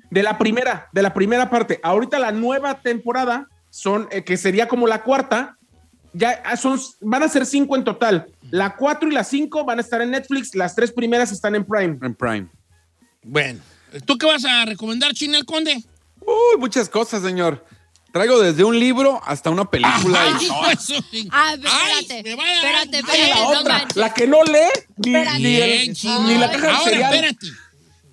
De 0.09 0.23
la 0.23 0.37
primera, 0.37 0.87
de 0.93 1.01
la 1.03 1.13
primera 1.13 1.49
parte. 1.49 1.81
Ahorita 1.83 2.17
la 2.17 2.31
nueva 2.31 2.79
temporada 2.81 3.47
son, 3.69 4.07
eh, 4.11 4.23
que 4.23 4.37
sería 4.37 4.67
como 4.69 4.87
la 4.87 5.03
cuarta, 5.03 5.57
ya 6.13 6.41
ah, 6.45 6.57
son, 6.57 6.79
van 7.01 7.23
a 7.23 7.29
ser 7.29 7.45
cinco 7.45 7.75
en 7.75 7.83
total. 7.83 8.27
La 8.51 8.75
cuatro 8.75 9.09
y 9.09 9.13
la 9.13 9.23
cinco 9.23 9.63
van 9.65 9.77
a 9.77 9.81
estar 9.81 10.01
en 10.01 10.11
Netflix, 10.11 10.55
las 10.55 10.75
tres 10.75 10.91
primeras 10.91 11.31
están 11.31 11.55
en 11.55 11.63
Prime. 11.65 11.97
En 12.01 12.15
Prime. 12.15 12.47
Bueno, 13.23 13.59
¿tú 14.05 14.17
qué 14.17 14.25
vas 14.25 14.45
a 14.45 14.65
recomendar, 14.65 15.13
China 15.13 15.37
el 15.37 15.45
Conde? 15.45 15.83
Uy, 16.21 16.59
muchas 16.59 16.89
cosas, 16.89 17.21
señor. 17.23 17.65
Traigo 18.11 18.39
desde 18.39 18.63
un 18.63 18.79
libro 18.79 19.21
hasta 19.23 19.51
una 19.51 19.69
película. 19.69 20.19
Ay, 20.39 20.47
y- 21.11 21.27
Ah, 21.31 21.55
ve- 21.55 21.69
Ay, 21.71 21.99
espérate. 22.01 22.23
me 22.23 22.35
va 22.35 22.43
a 22.43 22.47
dar- 22.47 22.55
Espérate, 22.85 22.97
Ay, 22.97 23.01
espérate. 23.21 23.29
la 23.29 23.35
no 23.53 23.59
otra, 23.59 23.77
manches. 23.77 23.95
la 23.97 24.13
que 24.15 24.27
no 24.27 24.43
lee 24.43 24.59
ni, 24.97 25.15
Espérate. 25.15 25.39
ni 25.39 25.55
el- 25.55 25.93
Bien, 25.93 26.25
ni 26.25 26.37
la 26.39 26.51
caja 26.51 26.67
de 26.89 26.95
Ahora, 26.95 27.09
espérate. 27.11 27.47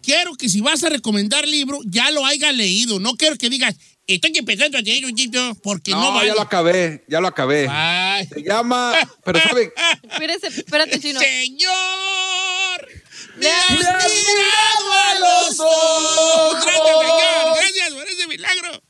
Quiero 0.02 0.34
que 0.34 0.48
si 0.50 0.60
vas 0.60 0.84
a 0.84 0.90
recomendar 0.90 1.48
libro, 1.48 1.78
ya 1.86 2.10
lo 2.10 2.26
haya 2.26 2.52
leído. 2.52 3.00
No 3.00 3.16
quiero 3.16 3.36
que 3.38 3.48
digas, 3.48 3.74
estoy 4.06 4.32
empezando 4.36 4.78
a 4.78 4.80
leer 4.80 5.04
un 5.04 5.12
libro, 5.12 5.54
porque 5.62 5.90
no, 5.92 6.00
No, 6.00 6.12
vale. 6.14 6.28
ya 6.28 6.34
lo 6.34 6.40
acabé, 6.42 7.04
ya 7.08 7.20
lo 7.20 7.28
acabé. 7.28 7.66
Ay. 7.70 8.26
Se 8.26 8.42
llama, 8.42 8.94
pero 9.24 9.40
sabe, 9.40 9.72
Espérate, 10.10 10.46
espérate, 10.48 11.00
chino. 11.00 11.20
Señor, 11.20 12.88
me 13.36 13.48
has 13.50 13.70
mirado 13.70 14.92
a 14.92 15.18
los 15.18 15.60
ojos. 15.60 16.64
Gracias, 16.64 16.84
Señor. 16.84 17.56
Gracias 17.56 17.92
por 17.94 18.08
ese 18.08 18.26
milagro. 18.26 18.82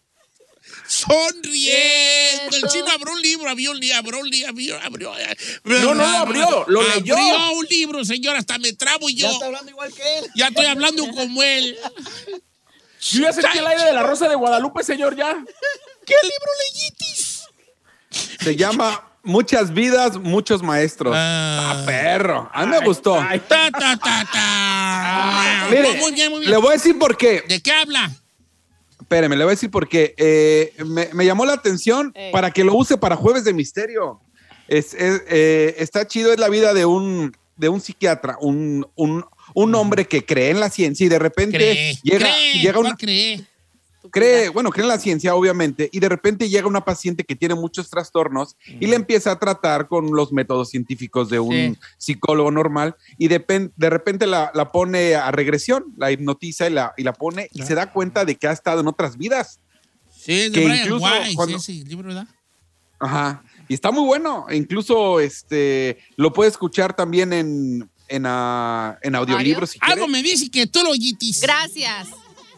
Sonriendo. 0.89 2.57
El 2.57 2.69
chino 2.69 2.87
abrió 2.91 3.13
un 3.13 3.21
libro, 3.23 3.51
abrió 3.51 3.71
un 3.73 3.81
libro, 3.81 3.97
abrió 3.99 4.21
un 4.21 4.31
libro, 4.31 4.49
abrió, 4.51 4.81
abrió. 4.83 5.11
No, 5.65 5.95
no 5.95 5.95
lo 5.95 6.05
abrió, 6.05 6.65
lo 6.69 6.83
leyó. 6.83 7.17
Abrió 7.17 7.51
un 7.59 7.67
libro, 7.67 8.05
señor, 8.05 8.37
hasta 8.37 8.59
me 8.59 8.73
trabo 8.73 9.09
yo. 9.11 9.27
Ya 9.27 9.33
está 9.33 9.47
hablando 9.47 9.71
igual 9.71 9.93
que 9.93 10.19
él. 10.19 10.27
Ya 10.37 10.49
estoy 10.49 10.67
hablando 10.67 11.07
como 11.11 11.43
él. 11.43 11.77
Yo 13.13 13.23
ya 13.23 13.33
sentí 13.33 13.59
el 13.59 13.67
aire 13.67 13.85
de 13.85 13.93
la 13.93 14.03
Rosa 14.03 14.29
de 14.29 14.35
Guadalupe, 14.35 14.83
señor, 14.83 15.15
ya. 15.17 15.33
¿Qué 16.05 16.15
libro 16.23 16.51
leyitis? 16.73 17.45
se 18.41 18.57
llama 18.57 19.03
Muchas 19.27 19.75
vidas, 19.75 20.19
muchos 20.19 20.63
maestros. 20.63 21.13
Ah. 21.17 21.73
Ah, 21.75 21.83
perro. 21.85 22.49
A 22.53 22.65
mí 22.65 22.71
me 22.71 22.79
gustó. 22.87 23.21
Ay, 23.21 23.41
Ta, 23.41 23.73
ta, 23.73 23.97
ta, 23.97 24.25
ta. 24.33 25.67
Mire, 25.69 25.95
muy 25.99 26.13
bien, 26.13 26.31
muy 26.31 26.41
bien. 26.41 26.51
le 26.53 26.57
voy 26.59 26.69
a 26.69 26.73
decir 26.75 26.97
por 26.97 27.17
qué. 27.17 27.43
¿De 27.49 27.61
qué 27.61 27.73
habla? 27.73 28.09
Espéreme, 29.01 29.35
le 29.37 29.43
voy 29.43 29.51
a 29.51 29.55
decir 29.55 29.69
por 29.69 29.89
qué. 29.89 30.15
Eh, 30.17 30.73
me, 30.85 31.09
me 31.13 31.27
llamó 31.27 31.45
la 31.45 31.55
atención 31.55 32.13
Ey. 32.15 32.31
para 32.31 32.53
que 32.53 32.63
lo 32.63 32.75
use 32.75 32.97
para 32.99 33.17
Jueves 33.17 33.43
de 33.45 33.53
Misterio. 33.53 34.21
Es, 34.69 34.95
es, 34.95 35.23
eh, 35.29 35.75
está 35.79 36.07
chido, 36.07 36.33
es 36.33 36.39
la 36.39 36.49
vida 36.49 36.73
de 36.73 36.87
un, 36.87 37.37
de 37.57 37.69
un 37.69 37.81
psiquiatra, 37.81 38.37
un, 38.41 38.87
un, 38.95 39.25
un 39.59 39.75
hombre 39.75 40.05
que 40.07 40.23
cree 40.25 40.51
en 40.51 40.61
la 40.61 40.69
ciencia 40.69 41.07
y 41.07 41.09
de 41.09 41.19
repente 41.19 41.57
Cree, 41.57 41.99
llega, 42.03 42.19
cree, 42.31 42.53
llega 42.61 42.79
una, 42.79 42.91
¿cuál 42.91 42.99
cree? 42.99 43.45
cree, 44.11 44.49
bueno, 44.51 44.71
cree 44.71 44.83
en 44.85 44.89
la 44.89 44.99
ciencia, 44.99 45.35
obviamente, 45.35 45.89
y 45.93 45.99
de 45.99 46.09
repente 46.11 46.49
llega 46.51 46.67
una 46.67 46.85
paciente 46.85 47.25
que 47.25 47.35
tiene 47.35 47.55
muchos 47.55 47.89
trastornos 47.89 48.55
y 48.67 48.87
le 48.87 48.97
empieza 48.97 49.33
a 49.33 49.39
tratar 49.39 49.89
con 49.89 50.15
los 50.15 50.31
métodos 50.31 50.69
científicos 50.69 51.31
de 51.31 51.41
un 51.41 51.53
Sí. 51.55 51.79
psicólogo 51.97 52.51
normal 52.51 52.97
y 53.17 53.29
de, 53.29 53.71
de 53.77 53.91
repente 53.91 54.27
la, 54.27 54.51
la 54.55 54.71
pone 54.73 55.15
a 55.15 55.31
regresión, 55.31 55.87
la 55.97 56.13
hipnotiza 56.13 56.67
y 56.69 56.73
la, 56.75 56.93
y 56.99 57.03
la 57.03 57.15
pone 57.15 57.49
y 57.53 57.63
se 57.63 57.75
da 57.75 57.91
cuenta 57.93 58.27
de 58.27 58.37
que 58.37 58.47
ha 58.49 58.53
estado 58.53 58.81
en 58.83 58.89
otras 58.89 59.17
vidas. 59.17 59.59
Sí, 60.15 60.51
de 60.51 60.65
Brian 60.67 61.35
cuando- 61.35 61.57
ese 61.57 61.73
libro, 61.73 62.09
¿verdad? 62.09 62.27
Ajá. 62.99 63.43
Y 63.69 63.75
está 63.75 63.91
muy 63.91 64.05
bueno. 64.05 64.47
Incluso 64.51 65.19
este 65.19 65.99
lo 66.17 66.33
puede 66.33 66.51
escuchar 66.51 66.95
también 66.95 67.33
en, 67.33 67.89
en, 68.09 68.25
ah, 68.27 68.99
en 69.03 69.15
audiolibros. 69.15 69.71
si 69.71 69.79
Algo 69.83 70.09
me 70.09 70.23
dice 70.23 70.51
que 70.51 70.67
tú 70.67 70.83
lo 70.83 70.95
yitis. 70.95 71.41
Gracias. 71.41 72.09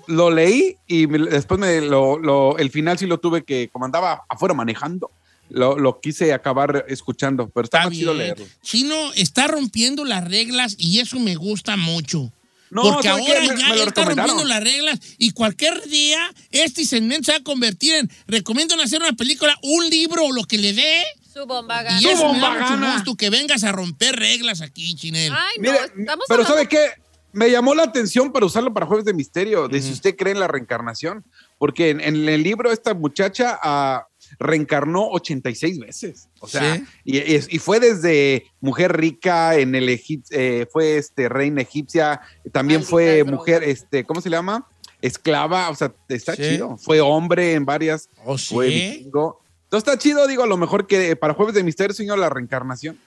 Lo 0.06 0.30
leí 0.30 0.76
y 0.86 1.06
me- 1.06 1.18
después 1.30 1.60
me 1.60 1.80
lo, 1.80 2.18
lo- 2.18 2.56
el 2.58 2.70
final 2.70 2.98
sí 2.98 3.06
lo 3.06 3.18
tuve 3.18 3.44
que, 3.44 3.68
como 3.70 3.84
andaba 3.84 4.22
afuera 4.28 4.54
manejando, 4.54 5.10
lo, 5.50 5.78
lo 5.78 6.00
quise 6.00 6.32
acabar 6.32 6.84
escuchando, 6.88 7.48
pero 7.48 7.64
está, 7.64 7.78
Está 7.78 7.88
más 7.90 7.98
chido 7.98 8.14
leerlo. 8.14 8.46
Chino 8.62 9.12
está 9.14 9.46
rompiendo 9.48 10.04
las 10.04 10.26
reglas 10.26 10.76
y 10.78 11.00
eso 11.00 11.18
me 11.20 11.34
gusta 11.36 11.76
mucho. 11.76 12.32
No, 12.70 12.82
Porque 12.82 13.08
ahora 13.08 13.40
Me- 13.40 13.46
ya 13.58 13.68
me 13.70 13.74
él 13.80 13.88
está 13.88 14.04
rompiendo 14.04 14.44
las 14.44 14.62
reglas 14.62 15.00
y 15.16 15.30
cualquier 15.30 15.88
día 15.88 16.18
este 16.50 16.84
segmento 16.84 17.24
se 17.24 17.32
va 17.32 17.38
a 17.38 17.42
convertir 17.42 17.94
en 17.94 18.10
recomiendan 18.26 18.78
hacer 18.80 19.00
una 19.00 19.14
película, 19.14 19.58
un 19.62 19.88
libro 19.88 20.24
o 20.26 20.32
lo 20.32 20.44
que 20.44 20.58
le 20.58 20.74
dé. 20.74 21.02
Su 21.38 21.46
bomba 21.46 21.82
gana. 21.82 22.00
Y 22.00 22.06
eso 22.06 22.24
me 22.26 22.32
bomba 22.32 22.48
da 22.48 22.54
mucho 22.60 22.74
gana. 22.74 22.94
gusto 22.94 23.14
que 23.16 23.30
vengas 23.30 23.64
a 23.64 23.72
romper 23.72 24.16
reglas 24.16 24.60
aquí, 24.60 24.94
Chinel. 24.94 25.32
Ay, 25.32 25.56
no, 25.58 25.62
Mire, 25.72 25.84
estamos 25.84 26.24
pero 26.28 26.42
hablando- 26.42 26.48
¿sabe 26.48 26.68
qué? 26.68 26.86
Me 27.32 27.50
llamó 27.50 27.74
la 27.74 27.82
atención 27.84 28.32
para 28.32 28.46
usarlo 28.46 28.72
para 28.72 28.86
Jueves 28.86 29.04
de 29.04 29.12
Misterio, 29.12 29.68
de 29.68 29.82
si 29.82 29.92
usted 29.92 30.16
cree 30.16 30.32
en 30.32 30.40
la 30.40 30.48
reencarnación, 30.48 31.24
porque 31.58 31.90
en, 31.90 32.00
en 32.00 32.26
el 32.28 32.42
libro 32.42 32.72
esta 32.72 32.94
muchacha 32.94 33.58
ah, 33.62 34.06
reencarnó 34.38 35.08
86 35.10 35.78
veces, 35.78 36.28
o 36.40 36.48
sea, 36.48 36.76
Sí. 36.76 36.84
y, 37.04 37.18
y- 37.18 37.40
y 37.50 37.58
fue 37.58 37.80
desde 37.80 38.46
mujer 38.60 38.96
rica 38.96 39.56
en 39.56 39.74
el 39.74 39.88
Egip- 39.90 40.24
eh, 40.30 40.66
fue 40.72 40.96
este 40.96 41.28
reina 41.28 41.60
egipcia, 41.62 42.20
también 42.50 42.78
Malditas 42.80 42.90
fue 42.90 43.16
drogas. 43.18 43.32
mujer, 43.34 43.62
este, 43.64 44.04
¿cómo 44.04 44.20
se 44.22 44.30
llama? 44.30 44.66
Esclava, 45.02 45.68
o 45.70 45.74
sea, 45.74 45.92
está 46.08 46.34
Sí. 46.34 46.42
chido. 46.42 46.76
Fue 46.78 47.00
hombre 47.00 47.52
en 47.52 47.64
varias, 47.66 48.08
¿Oh, 48.24 48.36
sí? 48.38 48.54
fue 48.54 48.66
vikingo. 48.68 49.40
Entonces 49.68 49.86
está 49.86 49.98
chido, 49.98 50.26
digo, 50.26 50.42
a 50.44 50.46
lo 50.46 50.56
mejor 50.56 50.86
que 50.86 51.14
para 51.14 51.34
Jueves 51.34 51.54
de 51.54 51.62
Misterio, 51.62 51.94
señor, 51.94 52.18
la 52.18 52.30
reencarnación. 52.30 52.98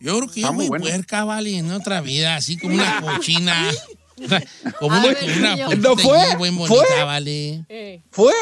Yo 0.00 0.18
creo 0.18 0.28
que 0.28 0.40
Está 0.40 0.48
yo 0.48 0.52
muy 0.52 0.64
muy 0.64 0.68
bueno. 0.78 0.84
puerca, 0.84 1.24
vale, 1.24 1.56
en 1.56 1.70
otra 1.70 2.02
vida, 2.02 2.36
así 2.36 2.58
como 2.58 2.74
una 2.74 3.00
cochina. 3.00 3.70
como 4.78 4.96
una, 4.98 5.02
puerquita 5.02 5.74
¿No 5.76 5.96
fue? 5.96 6.36
bien 6.36 6.56
bonita, 6.56 6.84
¿Fue? 6.86 7.04
vale. 7.04 7.64
Eh, 7.68 8.02
¿Fue? 8.10 8.32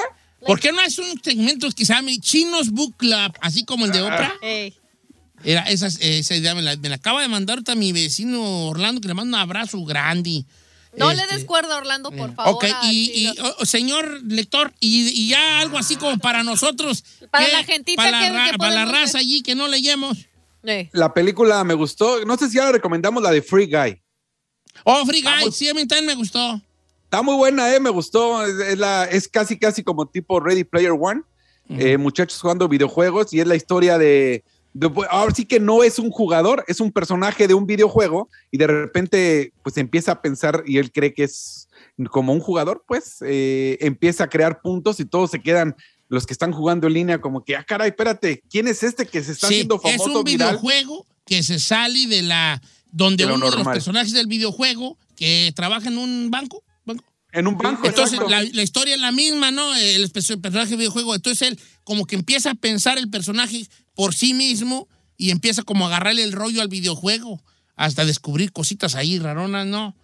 ¿Por 0.45 0.59
qué 0.59 0.73
no 0.73 0.81
es 0.81 0.99
un 0.99 1.23
segmento 1.23 1.69
que 1.71 1.87
se 1.87 1.95
llame 1.95 2.19
Chinos 2.19 2.71
Book 2.71 2.97
Club, 2.97 3.33
así 3.41 3.65
como 3.65 3.87
el 3.87 3.93
de 3.93 4.03
Oprah? 4.03 4.35
eh. 4.43 4.73
Era 5.45 5.63
esa, 5.63 5.87
esa 5.87 6.37
idea, 6.37 6.55
me 6.55 6.63
la, 6.63 6.77
me 6.77 6.89
la 6.89 6.97
acaba 6.97 7.21
de 7.23 7.27
mandar 7.29 7.59
ahorita 7.59 7.75
mi 7.75 7.93
vecino 7.93 8.69
Orlando, 8.69 9.01
que 9.01 9.09
le 9.09 9.15
mando 9.15 9.37
un 9.37 9.41
abrazo 9.43 9.85
grande. 9.85 10.45
No 10.95 11.11
Este, 11.11 11.27
le 11.27 11.33
des 11.33 11.45
cuerda, 11.47 11.79
Orlando, 11.79 12.11
por 12.11 12.35
favor. 12.35 12.55
Ok, 12.55 12.65
y, 12.85 13.29
oh, 13.59 13.65
señor 13.65 14.21
lector, 14.25 14.73
y, 14.79 15.09
y 15.09 15.29
ya 15.29 15.61
algo 15.61 15.79
así 15.79 15.97
como 15.97 16.19
para 16.19 16.43
nosotros. 16.43 17.03
Para 17.31 17.47
¿qué? 17.47 17.53
la 17.53 17.65
gentita 17.65 18.03
para 18.03 18.11
la, 18.21 18.27
que- 18.27 18.33
ra- 18.33 18.51
que 18.53 18.59
para 18.59 18.75
la 18.75 18.85
raza 18.85 19.19
ver. 19.19 19.21
allí 19.27 19.43
que 19.43 19.55
no 19.55 19.69
leemos. 19.69 20.19
Eh. 20.65 20.91
La 20.93 21.13
película 21.15 21.65
me 21.65 21.75
gustó. 21.75 22.25
No 22.27 22.37
sé 22.37 22.49
si 22.51 22.57
ya 22.57 22.65
la 22.67 22.73
recomendamos, 22.73 23.23
la 23.23 23.31
de 23.31 23.41
Free 23.43 23.67
Guy. 23.67 24.01
Oh, 24.85 25.05
Free 25.07 25.23
Guy, 25.23 25.31
Vamos. 25.33 25.57
sí, 25.57 25.69
a 25.69 25.75
mí 25.75 25.87
también 25.87 26.07
me 26.07 26.15
gustó. 26.15 26.61
Está 27.05 27.23
muy 27.23 27.37
buena, 27.37 27.75
eh, 27.75 27.81
me 27.81 27.91
gustó. 27.91 28.45
Es, 28.45 28.55
es 28.69 28.79
la, 28.79 29.05
es 29.05 29.29
casi, 29.29 29.59
casi 29.59 29.83
como 29.83 30.07
tipo 30.07 30.41
Ready 30.41 30.65
Player 30.65 30.93
One. 30.93 31.23
Eh, 31.71 31.97
muchachos 31.97 32.39
jugando 32.41 32.69
videojuegos 32.69 33.33
y 33.33 33.41
es 33.41 33.47
la 33.47 33.55
historia 33.57 33.97
de- 33.97 34.45
Ahora 35.11 35.35
sí 35.35 35.45
que 35.45 35.61
no 35.61 35.83
es 35.83 35.99
un 35.99 36.11
jugador, 36.11 36.65
es 36.67 36.81
un 36.81 36.93
personaje 36.93 37.47
de 37.47 37.55
un 37.55 37.67
videojuego 37.67 38.29
y 38.51 38.59
de 38.59 38.67
repente 38.67 39.53
pues 39.63 39.77
empieza 39.77 40.13
a 40.13 40.23
pensar 40.23 40.65
y 40.67 40.79
él 40.79 40.91
cree 40.93 41.13
que 41.13 41.25
es 41.25 41.69
como 42.11 42.33
un 42.33 42.41
jugador, 42.41 42.83
pues 42.87 43.19
eh, 43.21 43.77
empieza 43.81 44.25
a 44.25 44.29
crear 44.29 44.61
puntos 44.63 44.99
y 44.99 45.05
todos 45.05 45.31
se 45.31 45.43
quedan 45.43 45.77
los 46.09 46.27
que 46.27 46.33
están 46.33 46.53
jugando 46.53 46.87
en 46.87 46.95
línea 46.95 47.21
como 47.21 47.45
que, 47.45 47.57
ah, 47.57 47.65
caray, 47.65 47.91
espérate, 47.91 48.43
¿quién 48.51 48.67
es 48.69 48.83
este 48.83 49.07
que 49.07 49.23
se 49.23 49.33
está 49.33 49.49
Sí, 49.49 49.55
haciendo 49.55 49.77
es 49.77 49.97
famoso 49.97 50.19
un 50.19 50.25
viral? 50.25 50.49
videojuego 50.51 51.07
que 51.27 51.43
se 51.43 51.59
sale 51.59 52.07
de 52.07 52.23
la... 52.23 52.61
Donde 52.95 53.25
De 53.25 53.33
uno 53.33 53.51
de 53.51 53.57
los 53.57 53.67
personajes 53.67 54.13
del 54.13 54.27
videojuego 54.27 54.99
que 55.17 55.51
trabaja 55.57 55.89
en 55.89 55.97
un 55.97 56.31
banco. 56.31 56.63
En 57.33 57.47
un 57.47 57.57
banco. 57.57 57.87
Entonces, 57.87 58.19
la, 58.29 58.43
la 58.43 58.63
historia 58.63 58.95
es 58.95 59.01
la 59.01 59.11
misma, 59.13 59.51
¿no? 59.51 59.75
El, 59.75 60.11
personaje 60.11 60.71
del 60.71 60.79
videojuego. 60.79 61.15
Entonces, 61.15 61.49
él 61.49 61.59
como 61.85 62.05
que 62.07 62.15
empieza 62.15 62.51
a 62.51 62.55
pensar 62.55 62.99
el 62.99 63.09
personaje 63.11 63.67
por 63.95 64.15
sí 64.15 64.35
mismo 64.35 64.87
y 65.17 65.31
empieza 65.31 65.63
como 65.63 65.85
a 65.85 65.89
agarrarle 65.89 66.25
el 66.25 66.33
rollo 66.33 66.61
al 66.63 66.69
videojuego 66.69 67.43
hasta 67.77 68.05
descubrir 68.05 68.53
cositas 68.53 68.95
ahí 68.95 69.19
raronas, 69.19 69.67
¿no? 69.67 69.97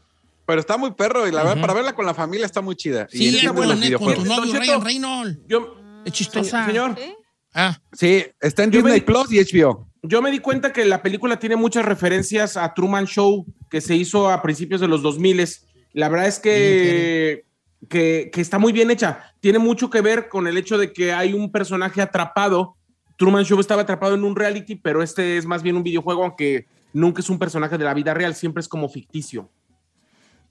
Pero 0.46 0.60
está 0.60 0.78
muy 0.78 0.92
perro 0.92 1.28
y 1.28 1.32
la 1.32 1.44
verdad, 1.44 1.60
para 1.60 1.74
verla 1.74 1.94
con 1.94 2.06
la 2.06 2.14
familia 2.14 2.46
está 2.46 2.62
muy 2.62 2.74
chida. 2.76 3.06
y 3.12 3.18
Sí, 3.18 3.28
es 3.28 3.34
es 3.34 3.42
de 3.42 3.48
con, 3.48 4.06
con 4.06 4.14
tu 4.14 4.24
novio. 4.24 4.54
Ryan 4.58 4.80
Reynolds. 4.84 5.38
Yo, 5.46 5.76
Es 6.06 6.12
chistosa. 6.14 6.64
señor, 6.64 6.96
¿Sí? 6.98 7.12
Ah, 7.52 7.78
Sí, 7.92 8.24
está 8.40 8.64
en 8.64 8.70
Yo 8.70 8.78
Disney 8.78 9.00
di- 9.00 9.06
Plus 9.06 9.30
y 9.32 9.38
HBO. 9.40 9.86
yo 10.02 10.22
me 10.22 10.30
di 10.30 10.38
cuenta 10.38 10.72
que 10.72 10.86
la 10.86 11.02
película 11.02 11.38
tiene 11.38 11.56
muchas 11.56 11.84
referencias 11.84 12.56
a 12.56 12.72
Truman 12.72 13.06
Show 13.06 13.44
que 13.70 13.82
se 13.82 13.94
hizo 13.96 14.30
a 14.30 14.40
principios 14.40 14.80
de 14.80 14.88
los 14.88 15.02
2000. 15.02 15.44
La 15.92 16.09
verdad 16.09 16.29
es 16.29 16.38
que, 16.38 17.44
que, 17.88 18.31
que 18.33 18.40
está 18.40 18.59
muy 18.59 18.72
bien 18.72 18.90
hecha. 18.90 19.33
Tiene 19.40 19.59
mucho 19.59 19.90
que 19.90 20.01
ver 20.01 20.29
con 20.29 20.46
el 20.46 20.57
hecho 20.57 20.79
de 20.79 20.92
que 20.92 21.12
hay 21.12 21.33
un 21.33 21.51
personaje 21.51 22.01
atrapado. 22.01 22.77
Truman 23.16 23.44
Show 23.44 23.59
estaba 23.61 23.83
atrapado 23.83 24.14
en 24.14 24.24
un 24.24 24.37
reality, 24.37 24.77
pero 24.77 25.03
este 25.03 25.37
es 25.38 25.46
más 25.46 25.62
bien 25.62 25.77
un 25.77 25.83
videojuego, 25.83 26.22
aunque 26.24 26.66
nunca 26.92 27.20
es 27.20 27.29
un 27.31 27.38
personaje 27.38 27.77
de 27.79 27.85
la 27.85 27.94
vida 27.94 28.14
real, 28.14 28.35
siempre 28.35 28.61
es 28.61 28.68
como 28.68 28.88
ficticio. 28.88 29.51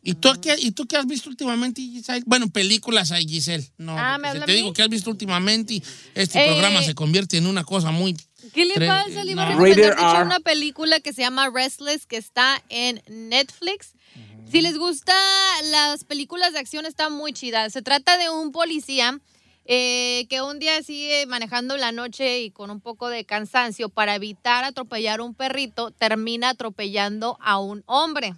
¿Y 0.03 0.13
tú, 0.13 0.29
qué, 0.41 0.55
¿Y 0.57 0.71
tú 0.71 0.85
qué 0.87 0.95
has 0.95 1.05
visto 1.05 1.29
últimamente, 1.29 1.81
Giselle? 1.81 2.23
Bueno, 2.25 2.47
películas 2.49 3.11
hay, 3.11 3.27
Giselle. 3.27 3.65
No, 3.77 3.93
Ah, 3.97 4.11
porque 4.13 4.21
¿me 4.21 4.27
habla 4.29 4.45
te 4.45 4.51
a 4.51 4.55
digo 4.55 4.71
que 4.71 4.81
has 4.81 4.89
visto 4.89 5.09
últimamente 5.09 5.73
y 5.75 5.83
este 6.13 6.45
Eh, 6.45 6.47
programa 6.51 6.81
se 6.81 6.93
convierte 6.95 7.37
en 7.37 7.47
una 7.47 7.63
cosa 7.65 7.91
muy... 7.91 8.15
¿Qué 8.53 8.65
le 8.65 8.87
pasa? 8.87 9.23
Le 9.25 9.31
iba 9.31 9.43
a 9.43 9.55
no. 9.55 9.65
recomendar, 9.65 10.25
una 10.25 10.39
película 10.39 10.99
que 11.01 11.11
se 11.11 11.23
llama 11.23 11.49
Restless, 11.53 12.05
que 12.05 12.15
está 12.15 12.63
en 12.69 13.01
Netflix. 13.09 13.95
Si 14.49 14.61
les 14.61 14.77
gusta 14.77 15.13
las 15.71 16.05
películas 16.05 16.53
de 16.53 16.59
acción, 16.59 16.85
está 16.85 17.09
muy 17.09 17.33
chida. 17.33 17.69
Se 17.69 17.81
trata 17.81 18.17
de 18.17 18.29
un 18.29 18.53
policía 18.53 19.19
eh, 19.65 20.25
que 20.29 20.41
un 20.41 20.57
día 20.59 20.81
sigue 20.83 21.25
manejando 21.25 21.75
la 21.75 21.91
noche 21.91 22.39
y 22.39 22.51
con 22.51 22.71
un 22.71 22.79
poco 22.79 23.09
de 23.09 23.25
cansancio 23.25 23.89
para 23.89 24.15
evitar 24.15 24.63
atropellar 24.63 25.19
a 25.19 25.23
un 25.23 25.35
perrito, 25.35 25.91
termina 25.91 26.49
atropellando 26.49 27.37
a 27.41 27.59
un 27.59 27.83
hombre. 27.87 28.35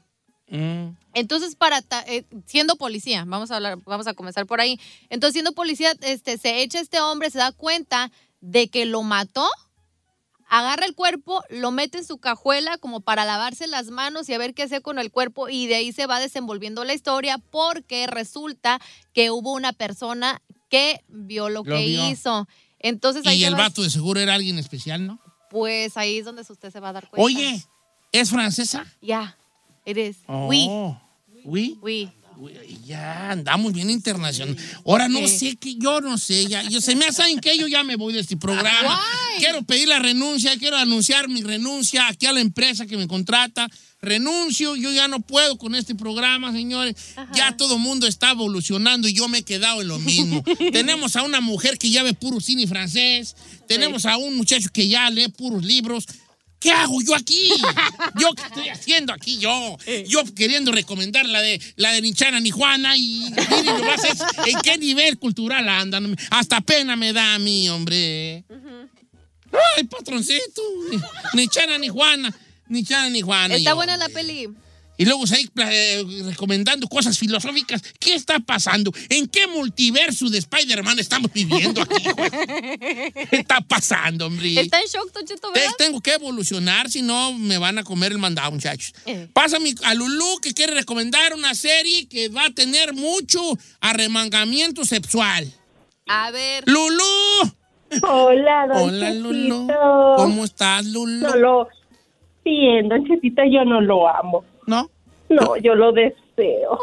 Mm. 0.48 0.96
Entonces, 1.14 1.56
para 1.56 1.84
eh, 2.08 2.26
siendo 2.48 2.76
policía, 2.76 3.24
vamos 3.28 3.52
a 3.52 3.58
hablar, 3.58 3.78
vamos 3.86 4.08
a 4.08 4.16
comenzar 4.16 4.48
por 4.48 4.62
ahí. 4.62 4.80
Entonces, 5.12 5.34
siendo 5.34 5.52
policía, 5.52 5.94
este, 6.02 6.40
se 6.40 6.64
echa 6.64 6.80
este 6.80 7.00
hombre, 7.02 7.30
se 7.30 7.38
da 7.38 7.52
cuenta 7.52 8.12
de 8.42 8.68
que 8.68 8.88
lo 8.88 9.04
mató, 9.04 9.48
agarra 10.50 10.86
el 10.86 10.96
cuerpo, 10.96 11.44
lo 11.50 11.72
mete 11.72 12.00
en 12.00 12.06
su 12.06 12.18
cajuela 12.18 12.78
como 12.78 13.02
para 13.02 13.24
lavarse 13.26 13.68
las 13.68 13.88
manos 13.92 14.28
y 14.30 14.34
a 14.34 14.38
ver 14.38 14.54
qué 14.54 14.64
hacer 14.64 14.82
con 14.82 15.00
el 15.00 15.12
cuerpo 15.12 15.48
y 15.48 15.68
de 15.68 15.76
ahí 15.76 15.92
se 15.94 16.06
va 16.08 16.20
desenvolviendo 16.20 16.84
la 16.84 16.94
historia 16.94 17.38
porque 17.38 18.08
resulta 18.08 18.80
que 19.14 19.32
hubo 19.32 19.54
una 19.54 19.74
persona 19.74 20.42
que 20.70 21.04
vio 21.08 21.50
lo, 21.50 21.64
Lo 21.64 21.76
que 21.76 21.86
vio. 21.86 22.10
hizo. 22.10 22.48
Entonces 22.80 23.26
ahí 23.28 23.40
Y 23.42 23.46
el 23.46 23.54
va- 23.54 23.60
vato 23.70 23.82
de 23.84 23.90
seguro 23.90 24.20
era 24.20 24.34
alguien 24.36 24.58
especial, 24.60 25.06
¿no? 25.08 25.20
pues 25.50 25.98
ahí 25.98 26.20
es 26.20 26.26
donde 26.26 26.44
usted 26.48 26.72
se 26.72 26.80
va 26.80 26.90
a 26.90 26.94
dar 26.94 27.10
cuenta. 27.10 27.24
Oye, 27.24 27.64
¿es 28.12 28.30
francesa? 28.30 28.86
ya, 29.02 29.36
eres. 29.86 30.18
Oh. 30.28 30.48
Oui, 30.48 30.70
Oui. 31.44 31.78
oui. 31.82 32.12
Ya 32.86 33.32
andamos 33.32 33.74
bien 33.74 33.90
internacional. 33.90 34.56
Ahora 34.86 35.08
no 35.08 35.28
sé 35.28 35.56
que 35.58 35.76
yo 35.76 36.02
no 36.02 36.18
sé, 36.18 36.48
ya, 36.48 36.64
yo 36.64 36.82
se 36.82 36.96
me 36.96 37.06
hace 37.06 37.24
que 37.42 37.58
yo 37.58 37.68
ya 37.68 37.84
me 37.84 37.96
voy 37.96 38.14
de 38.14 38.20
este 38.20 38.38
programa. 38.38 39.00
Quiero 39.38 39.62
pedir 39.64 39.88
la 39.88 40.00
renuncia, 40.00 40.58
quiero 40.58 40.78
anunciar 40.78 41.28
mi 41.28 41.42
renuncia 41.42 42.08
aquí 42.08 42.26
a 42.26 42.34
la 42.34 42.40
empresa 42.40 42.86
que 42.86 42.98
me 42.98 43.08
contrata. 43.08 43.70
Renuncio, 44.02 44.76
yo 44.78 44.92
ya 44.94 45.08
no 45.10 45.20
puedo 45.20 45.58
con 45.58 45.76
este 45.76 45.94
programa, 45.94 46.54
señores. 46.54 46.96
Ya 47.34 47.56
todo 47.58 47.76
el 47.76 47.82
mundo 47.82 48.08
está 48.08 48.32
evolucionando 48.32 49.08
y 49.10 49.14
yo 49.14 49.28
me 49.28 49.40
he 49.40 49.44
quedado 49.44 49.82
en 49.82 49.90
lo 49.90 50.00
mismo. 50.00 50.44
Tenemos 50.72 51.16
a 51.16 51.24
una 51.24 51.42
mujer 51.42 51.78
que 51.78 51.90
ya 51.90 52.04
ve 52.04 52.14
puro 52.14 52.40
cine 52.40 52.66
francés, 52.66 53.36
tenemos 53.68 54.06
a 54.06 54.18
un 54.18 54.36
muchacho 54.36 54.70
que 54.74 54.88
ya 54.88 55.10
lee 55.10 55.28
puros 55.28 55.64
libros. 55.64 56.06
¿Qué 56.60 56.72
hago 56.72 57.02
yo 57.02 57.16
aquí? 57.16 57.52
¿Yo 58.20 58.34
qué 58.36 58.44
estoy 58.44 58.70
haciendo 58.70 59.14
aquí 59.14 59.38
yo? 59.38 59.78
Yo 60.08 60.24
queriendo 60.36 60.72
recomendar 60.72 61.26
la 61.26 61.42
de 61.42 61.60
la 61.78 61.92
de 61.94 62.02
Nichana 62.02 62.40
ni 62.42 62.52
Juana 62.52 62.98
y 62.98 63.32
miren 63.32 63.66
nomás 63.78 64.04
es- 64.04 64.20
en 64.46 64.60
qué 64.62 64.78
nivel 64.78 65.18
cultural 65.20 65.68
andan. 65.70 66.16
Hasta 66.32 66.60
pena 66.62 66.96
me 66.98 67.14
da 67.14 67.36
a 67.36 67.40
mí, 67.40 67.70
hombre. 67.70 68.44
Ay, 69.78 69.84
patroncito, 69.86 70.62
ni 71.34 71.42
Nichana 71.44 71.78
ni 71.78 71.88
Juana. 71.88 72.34
Ni 72.68 72.84
Chana 72.84 73.10
ni 73.10 73.22
Juana. 73.22 73.56
Está 73.56 73.72
yo. 73.72 73.76
buena 73.78 73.98
la 73.98 74.10
peli. 74.10 74.48
Y 75.00 75.06
luego 75.06 75.24
ahí 75.34 75.50
eh, 75.56 76.04
recomendando 76.26 76.86
cosas 76.90 77.18
filosóficas. 77.18 77.82
¿Qué 78.00 78.16
está 78.16 78.38
pasando? 78.42 78.92
¿En 79.08 79.28
qué 79.28 79.48
multiverso 79.48 80.30
de 80.30 80.40
Spider-Man 80.40 81.00
estamos 81.00 81.32
viviendo 81.32 81.82
aquí? 81.82 82.04
¿Qué 83.30 83.38
está 83.38 83.62
pasando, 83.62 84.26
hombre? 84.26 84.60
Está 84.60 84.82
en 84.82 84.88
shock, 84.88 85.14
Don 85.14 85.26
Cheto, 85.26 85.54
Te- 85.54 85.62
¿verdad? 85.62 85.76
Tengo 85.78 86.02
que 86.02 86.16
evolucionar, 86.16 86.90
si 86.90 87.02
no 87.02 87.32
me 87.32 87.58
van 87.58 87.78
a 87.78 87.84
comer 87.86 88.12
el 88.12 88.18
mandado, 88.18 88.52
muchachos. 88.52 88.94
Eh. 89.06 89.30
Pásame 89.32 89.74
a 89.84 89.94
Lulú 89.94 90.40
que 90.42 90.54
quiere 90.54 90.74
recomendar 90.74 91.34
una 91.34 91.56
serie 91.56 92.10
que 92.10 92.28
va 92.28 92.48
a 92.48 92.50
tener 92.50 92.94
mucho 92.94 93.40
arremangamiento 93.80 94.84
sexual. 94.84 95.50
A 96.08 96.30
ver. 96.32 96.66
¡Lulú! 96.68 97.54
Hola, 98.04 98.68
don 98.68 98.90
Hola, 98.90 99.14
Lulú. 99.14 99.62
Chetito. 99.62 100.14
¿Cómo 100.18 100.44
estás, 100.44 100.86
Lulú? 100.86 101.22
No 101.26 101.36
lo... 101.38 101.68
Bien, 102.44 102.90
don 102.90 103.06
Chetito, 103.08 103.44
yo 103.50 103.64
no 103.64 103.80
lo 103.80 104.10
amo. 104.10 104.44
¿No? 105.30 105.42
No, 105.42 105.58
yo 105.58 105.76
lo 105.76 105.92
deseo. 105.92 106.80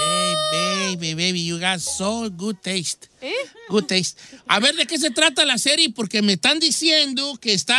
Baby, 0.00 0.96
baby, 0.96 1.14
baby, 1.14 1.46
you 1.46 1.58
got 1.58 1.78
so 1.78 2.28
good 2.30 2.56
taste. 2.62 3.08
¿Eh? 3.20 3.32
Good 3.68 3.84
taste. 3.86 4.20
A 4.46 4.60
ver, 4.60 4.74
¿de 4.74 4.86
qué 4.86 4.98
se 4.98 5.10
trata 5.10 5.44
la 5.44 5.58
serie? 5.58 5.88
Porque 5.94 6.22
me 6.22 6.32
están 6.34 6.58
diciendo 6.58 7.34
que 7.40 7.52
está 7.52 7.76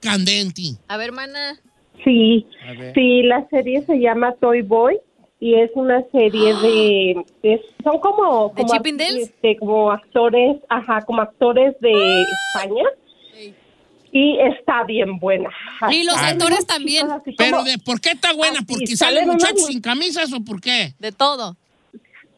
candente. 0.00 0.62
A 0.88 0.96
ver, 0.96 1.12
mana. 1.12 1.60
Sí, 2.04 2.46
ver. 2.78 2.94
sí, 2.94 3.22
la 3.22 3.46
serie 3.48 3.82
se 3.86 3.94
llama 3.98 4.34
Toy 4.40 4.62
Boy 4.62 4.98
y 5.40 5.54
es 5.54 5.70
una 5.74 6.02
serie 6.12 6.54
de... 6.54 7.24
es- 7.42 7.60
son 7.82 7.98
como... 8.00 8.52
¿De 8.56 8.62
como, 8.62 8.74
este, 8.74 9.58
actores, 9.90 10.56
ajá, 10.68 11.02
como 11.02 11.22
actores 11.22 11.74
de 11.80 12.22
España. 12.54 12.84
Y 14.14 14.38
está 14.40 14.84
bien 14.84 15.18
buena. 15.18 15.48
Y 15.90 16.04
los 16.04 16.16
actores 16.16 16.66
también. 16.66 17.10
así 17.10 17.34
Pero 17.36 17.58
como- 17.58 17.64
de, 17.64 17.78
¿por 17.78 17.98
qué 18.00 18.10
está 18.10 18.34
buena? 18.34 18.58
Así, 18.58 18.66
¿Porque 18.66 18.96
salen 18.96 19.26
muchachos 19.26 19.66
sin 19.66 19.80
camisas 19.80 20.30
o 20.34 20.44
por 20.44 20.60
qué? 20.60 20.92
De 20.98 21.12
todo. 21.12 21.56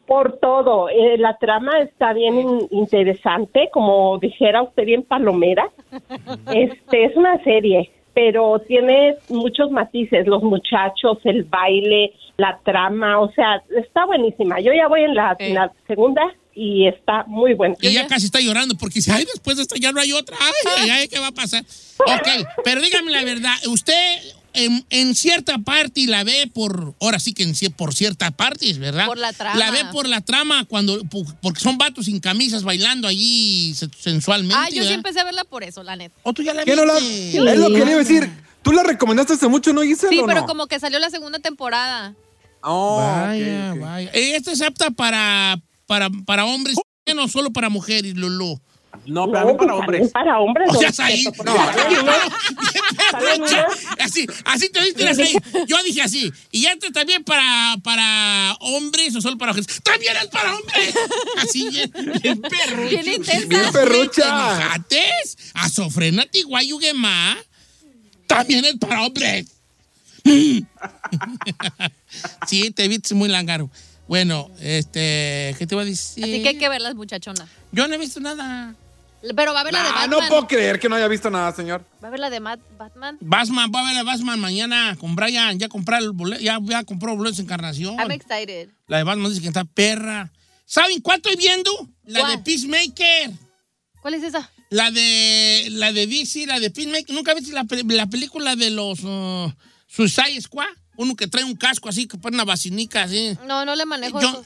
Por 0.07 0.37
todo, 0.39 0.87
Eh, 0.89 1.17
la 1.17 1.35
trama 1.37 1.79
está 1.79 2.13
bien 2.13 2.39
in- 2.39 2.67
interesante, 2.71 3.69
como 3.73 4.17
dijera 4.19 4.61
usted 4.61 4.85
bien 4.85 5.03
palomera. 5.03 5.67
Este 6.53 7.05
es 7.05 7.15
una 7.17 7.43
serie, 7.43 7.91
pero 8.13 8.59
tiene 8.67 9.15
muchos 9.29 9.69
matices, 9.71 10.27
los 10.27 10.43
muchachos, 10.43 11.17
el 11.23 11.43
baile, 11.43 12.13
la 12.37 12.59
trama, 12.63 13.19
o 13.19 13.31
sea, 13.31 13.63
está 13.77 14.05
buenísima. 14.05 14.59
Yo 14.59 14.71
ya 14.73 14.87
voy 14.87 15.01
en 15.01 15.15
la, 15.15 15.35
en 15.39 15.55
la 15.55 15.71
segunda 15.87 16.21
y 16.55 16.87
está 16.87 17.25
muy 17.27 17.53
buena. 17.53 17.75
Y 17.81 17.91
ya 17.93 18.07
casi 18.07 18.25
está 18.27 18.39
llorando 18.39 18.75
porque 18.75 18.95
dice, 18.95 19.11
ay, 19.11 19.25
después 19.25 19.57
de 19.57 19.63
esta 19.63 19.75
ya 19.77 19.91
no 19.91 19.99
hay 19.99 20.13
otra. 20.13 20.37
Ay, 20.39 20.53
ay, 20.77 20.89
ay, 20.89 21.07
¿qué 21.09 21.19
va 21.19 21.27
a 21.27 21.31
pasar? 21.31 21.63
Ok, 21.99 22.47
pero 22.63 22.81
dígame 22.81 23.11
la 23.11 23.23
verdad, 23.23 23.53
usted 23.67 23.93
en, 24.53 24.85
en 24.89 25.15
cierta 25.15 25.57
parte 25.57 26.05
la 26.07 26.23
ve 26.23 26.49
por, 26.53 26.93
ahora 27.01 27.19
sí 27.19 27.33
que 27.33 27.43
en, 27.43 27.53
por 27.73 27.93
cierta 27.93 28.31
parte, 28.31 28.71
¿verdad? 28.75 29.05
Por 29.05 29.17
la 29.17 29.33
trama. 29.33 29.59
La 29.59 29.71
ve 29.71 29.79
por 29.91 30.07
la 30.07 30.21
trama 30.21 30.63
cuando, 30.65 31.01
porque 31.41 31.59
son 31.59 31.77
vatos 31.77 32.05
sin 32.05 32.19
camisas 32.21 32.63
bailando 32.63 33.07
allí 33.07 33.73
se- 33.75 33.89
sensualmente. 33.99 34.55
Ah, 34.57 34.67
yo 34.69 34.75
sí 34.75 34.79
¿verdad? 34.79 34.93
empecé 34.95 35.19
a 35.19 35.23
verla 35.25 35.43
por 35.43 35.63
eso, 35.63 35.83
la 35.83 35.97
neta. 35.97 36.15
¿O 36.23 36.31
tú 36.33 36.41
ya 36.41 36.53
la 36.53 36.63
¿Qué 36.63 36.73
no 36.75 36.85
la- 36.85 36.93
viste? 36.99 37.37
Es 37.37 37.57
lo 37.59 37.67
que 37.67 37.79
le 37.79 37.91
iba 37.91 37.95
a 37.95 38.03
decir. 38.03 38.29
¿Tú 38.61 38.71
la 38.71 38.81
recomendaste 38.83 39.33
hace 39.33 39.47
mucho, 39.49 39.73
no, 39.73 39.81
Giselle? 39.81 40.09
Sí, 40.15 40.21
pero 40.25 40.41
no? 40.41 40.47
como 40.47 40.67
que 40.67 40.79
salió 40.79 40.99
la 40.99 41.09
segunda 41.09 41.37
temporada. 41.39 42.15
Oh, 42.61 42.97
Vaya, 42.97 43.75
vaya. 43.75 44.09
¿Esta 44.13 44.51
es 44.53 44.61
apta 44.61 44.89
para, 44.89 45.61
para, 45.85 46.09
para 46.25 46.45
hombres 46.45 46.77
no 47.13 47.27
solo 47.27 47.51
para 47.51 47.69
mujeres, 47.69 48.15
Lulú? 48.15 48.59
No, 49.05 49.29
pero 49.29 49.39
también 49.39 49.57
para 49.57 49.71
pues, 49.71 49.81
hombres. 49.81 50.11
Para 50.11 50.39
hombres. 50.39 50.69
O 50.69 50.79
sea, 50.79 51.05
ahí. 51.05 51.23
No. 51.23 51.55
Así, 53.99 54.25
así 54.45 54.69
te 54.69 54.81
viste 54.81 55.07
así. 55.07 55.37
Yo 55.67 55.81
dije 55.83 56.01
así. 56.01 56.31
Y 56.51 56.65
este 56.65 56.91
también 56.91 57.23
para, 57.23 57.75
para 57.83 58.55
hombres 58.59 59.15
o 59.15 59.21
solo 59.21 59.37
para 59.37 59.51
mujeres. 59.51 59.81
También 59.83 60.15
es 60.17 60.27
para 60.27 60.55
hombres. 60.55 60.95
Así 61.37 61.69
bien, 61.69 61.91
bien 62.21 62.41
perrucha. 62.41 62.89
Bien 62.89 63.07
intensa. 63.07 63.47
Bien 63.47 63.71
perrucha. 63.71 64.23
¿Enojates? 64.27 65.37
A 65.53 65.69
sofrena 65.69 66.25
tiguayuguema. 66.25 67.37
También 68.27 68.65
es 68.65 68.75
para 68.75 69.03
hombres. 69.03 69.47
sí, 72.47 72.71
te 72.71 72.87
viste 72.87 73.15
muy 73.15 73.29
langaro. 73.29 73.69
Bueno, 74.07 74.49
este, 74.59 75.55
¿qué 75.57 75.65
te 75.67 75.75
iba 75.75 75.81
a 75.81 75.85
decir? 75.85 76.23
Así 76.23 76.41
que 76.43 76.49
hay 76.49 76.57
que 76.57 76.69
verlas, 76.69 76.95
muchachona. 76.95 77.47
Yo 77.71 77.87
no 77.87 77.95
he 77.95 77.97
visto 77.97 78.19
nada. 78.19 78.75
Pero 79.35 79.53
va 79.53 79.61
a 79.61 79.63
ver 79.63 79.73
la 79.73 79.81
de 79.81 79.89
Ah, 79.89 79.93
Batman. 80.01 80.09
no 80.21 80.27
puedo 80.27 80.47
creer 80.47 80.79
que 80.79 80.87
no 80.87 80.95
haya 80.95 81.07
visto 81.07 81.31
nada, 81.31 81.51
señor. 81.55 81.83
Va 82.03 82.09
a 82.09 82.11
ver 82.11 82.19
la 82.19 82.29
de 82.29 82.39
Batman. 82.39 83.17
Batman, 83.19 83.71
va 83.73 83.79
a 83.81 83.83
ver 83.91 83.97
a 83.97 84.03
Batman 84.03 84.39
mañana 84.39 84.95
con 84.99 85.15
Brian. 85.15 85.57
Ya 85.57 85.67
comprar 85.67 86.03
el 86.03 86.11
boleto, 86.11 86.41
ya, 86.43 86.59
ya 86.61 86.83
compró 86.83 87.15
boletos 87.15 87.37
de 87.37 87.43
encarnación. 87.43 87.95
I'm 87.99 88.11
excited. 88.11 88.69
La 88.87 88.97
de 88.97 89.03
Batman 89.03 89.29
dice 89.29 89.41
que 89.41 89.47
está 89.47 89.65
perra. 89.65 90.31
¿Saben 90.65 91.01
cuál 91.01 91.17
estoy 91.17 91.35
viendo? 91.37 91.71
La 92.03 92.19
¿Cuál? 92.19 92.35
de 92.37 92.43
Peacemaker. 92.43 93.31
¿Cuál 94.01 94.13
es 94.13 94.23
esa? 94.23 94.51
La 94.69 94.91
de 94.91 95.67
la 95.71 95.91
de 95.91 96.05
DC, 96.05 96.45
la 96.45 96.59
de 96.59 96.69
Peacemaker. 96.69 97.15
¿Nunca 97.15 97.33
viste 97.33 97.51
la, 97.51 97.65
la 97.87 98.05
película 98.07 98.55
de 98.55 98.69
los 98.69 98.99
uh, 99.03 99.51
Suicide 99.87 100.39
Squad? 100.41 100.67
Uno 100.97 101.15
que 101.15 101.27
trae 101.27 101.43
un 101.43 101.55
casco 101.55 101.89
así, 101.89 102.07
que 102.07 102.17
pone 102.17 102.35
una 102.35 102.45
vacinica 102.45 103.03
así. 103.03 103.37
No, 103.47 103.65
no 103.65 103.75
le 103.75 103.85
manejo 103.85 104.21
Yo- 104.21 104.29
eso. 104.29 104.43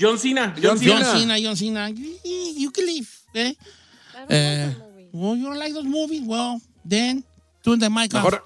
John 0.00 0.18
Cena. 0.18 0.54
John, 0.62 0.78
John 0.78 0.78
Cena. 0.78 1.04
John 1.04 1.18
Cena, 1.20 1.36
John 1.42 1.56
Cena. 1.56 1.90
You 1.90 2.70
can 2.72 2.86
live. 2.86 3.08
Eh? 3.34 3.54
Eh, 4.28 4.74
well, 5.12 5.36
you 5.36 5.46
don't 5.46 5.58
like 5.58 5.72
those 5.72 5.88
movies? 5.88 6.22
Well, 6.24 6.60
then, 6.88 7.24
turn 7.62 7.80
the 7.80 7.90
mic 7.90 8.14
off. 8.14 8.24
Mejor, 8.24 8.44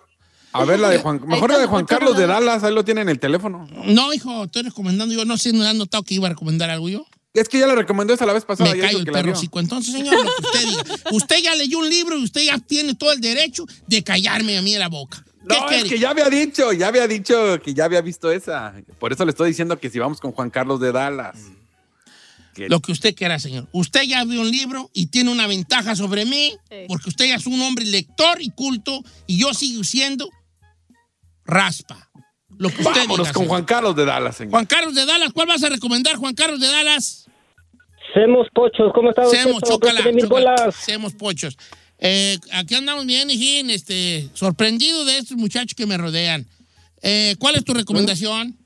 a 0.53 0.65
ver, 0.65 0.79
la 0.81 0.91
de 0.91 0.99
Juan, 0.99 1.21
mejor 1.27 1.51
la 1.51 1.59
de 1.59 1.67
Juan 1.67 1.85
Carlos 1.85 2.17
de 2.17 2.27
Dallas, 2.27 2.63
ahí 2.65 2.73
lo 2.75 2.85
tiene 2.85 3.03
en 3.03 3.09
el 3.09 3.19
teléfono. 3.19 3.67
No, 3.87 4.13
hijo, 4.13 4.45
estoy 4.45 4.63
recomendando. 4.63 5.15
Yo 5.15 5.25
no 5.25 5.37
sé, 5.37 5.53
no 5.53 5.65
han 5.65 5.79
notado 5.79 6.03
que 6.03 6.15
iba 6.15 6.27
a 6.27 6.31
recomendar 6.31 6.71
algo 6.71 6.89
yo. 6.89 7.07
Es 7.35 7.49
que 7.49 7.59
ya 7.59 7.67
la 7.67 7.75
recomendó 7.75 8.13
esa 8.13 8.27
la 8.27 8.35
vez 8.35 8.45
pasada. 8.45 8.71
Me 8.71 8.79
callo 8.79 8.99
el 8.99 9.05
que 9.05 9.11
la 9.11 9.19
perro 9.19 9.33
vio. 9.33 9.41
chico. 9.41 9.59
Entonces, 9.59 9.95
señor, 9.95 10.15
lo 10.15 10.31
que 10.35 10.47
usted 10.47 10.69
diga. 10.69 10.83
Usted 11.13 11.37
ya 11.43 11.55
leyó 11.55 11.79
un 11.79 11.89
libro 11.89 12.19
y 12.19 12.25
usted 12.25 12.43
ya 12.43 12.59
tiene 12.59 12.95
todo 12.95 13.13
el 13.13 13.21
derecho 13.23 13.65
de 13.87 14.05
callarme 14.05 14.59
a 14.59 14.63
mí 14.63 14.75
en 14.75 14.81
la 14.81 14.89
boca. 14.89 15.25
¿Qué 15.49 15.55
No, 15.61 15.71
es 15.71 15.85
que 15.85 15.99
ya 15.99 16.11
había 16.11 16.29
dicho, 16.31 16.73
ya 16.73 16.89
había 16.89 17.07
dicho 17.09 17.61
que 17.63 17.75
ya 17.75 17.85
había 17.85 18.01
visto 18.01 18.31
esa. 18.31 18.75
Por 18.99 19.13
eso 19.13 19.25
le 19.25 19.31
estoy 19.31 19.49
diciendo 19.49 19.79
que 19.79 19.91
si 19.91 19.99
vamos 19.99 20.21
con 20.21 20.33
Juan 20.33 20.51
Carlos 20.51 20.81
de 20.81 20.93
Dallas. 20.93 21.37
Que- 22.55 22.69
Lo 22.69 22.81
que 22.81 22.93
usted 22.93 23.15
quiera, 23.15 23.39
señor. 23.39 23.67
Usted 23.73 24.03
ya 24.03 24.25
vio 24.25 24.41
un 24.43 24.51
libro 24.51 24.91
y 24.93 25.07
tiene 25.07 25.31
una 25.31 25.47
ventaja 25.47 25.97
sobre 25.97 26.27
mí, 26.27 26.55
Sí. 26.71 26.85
porque 26.87 27.09
usted 27.09 27.27
ya 27.27 27.37
es 27.37 27.47
un 27.47 27.61
hombre 27.63 27.85
lector 27.87 28.43
y 28.43 28.51
culto, 28.51 29.03
y 29.27 29.39
yo 29.41 29.55
sigo 29.55 29.83
siendo 29.85 30.29
raspa. 31.45 32.11
Lo 32.59 32.69
que 32.69 32.83
usted 32.83 33.01
Vámonos 33.01 33.19
diga, 33.19 33.33
con 33.33 33.43
señor. 33.43 33.49
Juan 33.49 33.65
Carlos 33.65 33.97
de 33.97 34.05
Dallas, 34.05 34.37
señor. 34.37 34.51
Juan 34.53 34.67
Carlos 34.67 34.95
de 34.95 35.07
Dallas, 35.07 35.33
¿cuál 35.33 35.49
vas 35.49 35.63
a 35.65 35.69
recomendar, 35.71 36.17
Juan 36.17 36.35
Carlos 36.35 36.61
de 36.61 36.67
Dallas? 36.69 37.27
Semos 38.15 38.47
pochos, 38.55 38.93
¿cómo 38.95 39.11
chócala. 39.13 40.03
bolas. 40.29 40.75
Seamos 40.77 41.15
pochos. 41.15 41.57
Eh, 42.05 42.37
aquí 42.53 42.75
andamos 42.75 43.07
bien, 43.07 43.31
hijín, 43.31 43.71
este, 43.71 44.29
sorprendido 44.35 45.05
de 45.05 45.19
estos 45.19 45.37
muchachos 45.37 45.75
que 45.77 45.87
me 45.87 45.97
rodean. 45.97 46.45
Eh, 47.01 47.37
¿Cuál 47.39 47.55
es 47.55 47.65
tu 47.65 47.73
recomendación? 47.75 48.57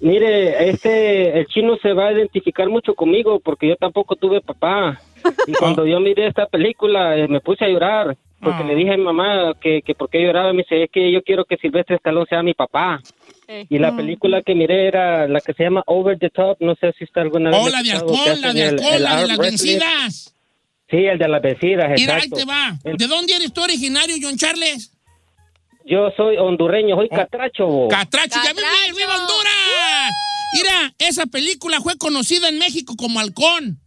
Mire, 0.00 0.68
este, 0.68 1.38
el 1.38 1.46
chino 1.46 1.76
se 1.80 1.92
va 1.92 2.08
a 2.08 2.12
identificar 2.12 2.68
mucho 2.68 2.94
conmigo 2.94 3.38
porque 3.38 3.68
yo 3.68 3.76
tampoco 3.76 4.16
tuve 4.16 4.40
papá. 4.40 5.00
Y 5.46 5.52
cuando 5.52 5.86
yo 5.86 6.00
miré 6.00 6.26
esta 6.26 6.46
película 6.46 7.16
eh, 7.16 7.28
me 7.28 7.40
puse 7.40 7.64
a 7.64 7.68
llorar 7.68 8.16
porque 8.40 8.64
Ah. 8.64 8.66
le 8.66 8.74
dije 8.74 8.92
a 8.92 8.96
mi 8.96 9.04
mamá 9.04 9.54
que, 9.60 9.82
que 9.82 9.94
por 9.94 10.10
qué 10.10 10.20
lloraba. 10.20 10.52
Me 10.52 10.62
dice, 10.64 10.82
es 10.82 10.90
que 10.90 11.12
yo 11.12 11.22
quiero 11.22 11.44
que 11.44 11.56
Silvestre 11.58 11.94
Stallone 11.94 12.26
sea 12.28 12.42
mi 12.42 12.54
papá. 12.54 13.00
Eh. 13.46 13.66
Y 13.70 13.78
la 13.78 13.94
película 13.96 14.42
que 14.42 14.56
miré 14.56 14.88
era 14.88 15.28
la 15.28 15.40
que 15.40 15.52
se 15.54 15.62
llama 15.62 15.84
Over 15.86 16.18
the 16.18 16.30
Top. 16.30 16.56
No 16.58 16.74
sé 16.74 16.92
si 16.98 17.04
está 17.04 17.20
alguna 17.20 17.50
vez. 17.50 17.58
Oh, 17.62 17.68
la 17.68 17.82
de 17.84 17.92
alcohol, 17.92 18.40
la 18.40 18.52
de 18.52 18.62
el- 18.62 18.68
alcohol, 18.74 18.94
el 18.94 19.02
la 19.04 19.20
de 19.20 19.28
las 19.28 19.38
vencidas. 19.38 20.34
Sí, 20.92 20.98
el 20.98 21.18
de 21.18 21.26
las 21.26 21.42
vencidas, 21.42 21.90
Mira, 21.96 22.14
ahí 22.16 22.22
exacto. 22.26 22.36
te 22.36 22.44
va. 22.44 22.78
El- 22.84 22.96
¿De 22.98 23.06
dónde 23.08 23.34
eres 23.34 23.52
tú 23.52 23.62
originario, 23.62 24.14
John 24.22 24.36
Charles? 24.36 24.92
Yo 25.86 26.10
soy 26.16 26.36
hondureño, 26.36 26.94
soy 26.94 27.08
catracho. 27.08 27.66
bo. 27.66 27.88
Catracho, 27.88 28.38
ya 28.44 28.52
vive, 28.52 28.62
Catracho. 28.62 28.96
viva 28.96 29.16
Honduras. 29.16 30.10
Mira, 30.54 30.94
esa 30.98 31.26
película 31.26 31.80
fue 31.80 31.96
conocida 31.98 32.48
en 32.48 32.58
México 32.58 32.94
como 32.96 33.18
Halcón. 33.18 33.80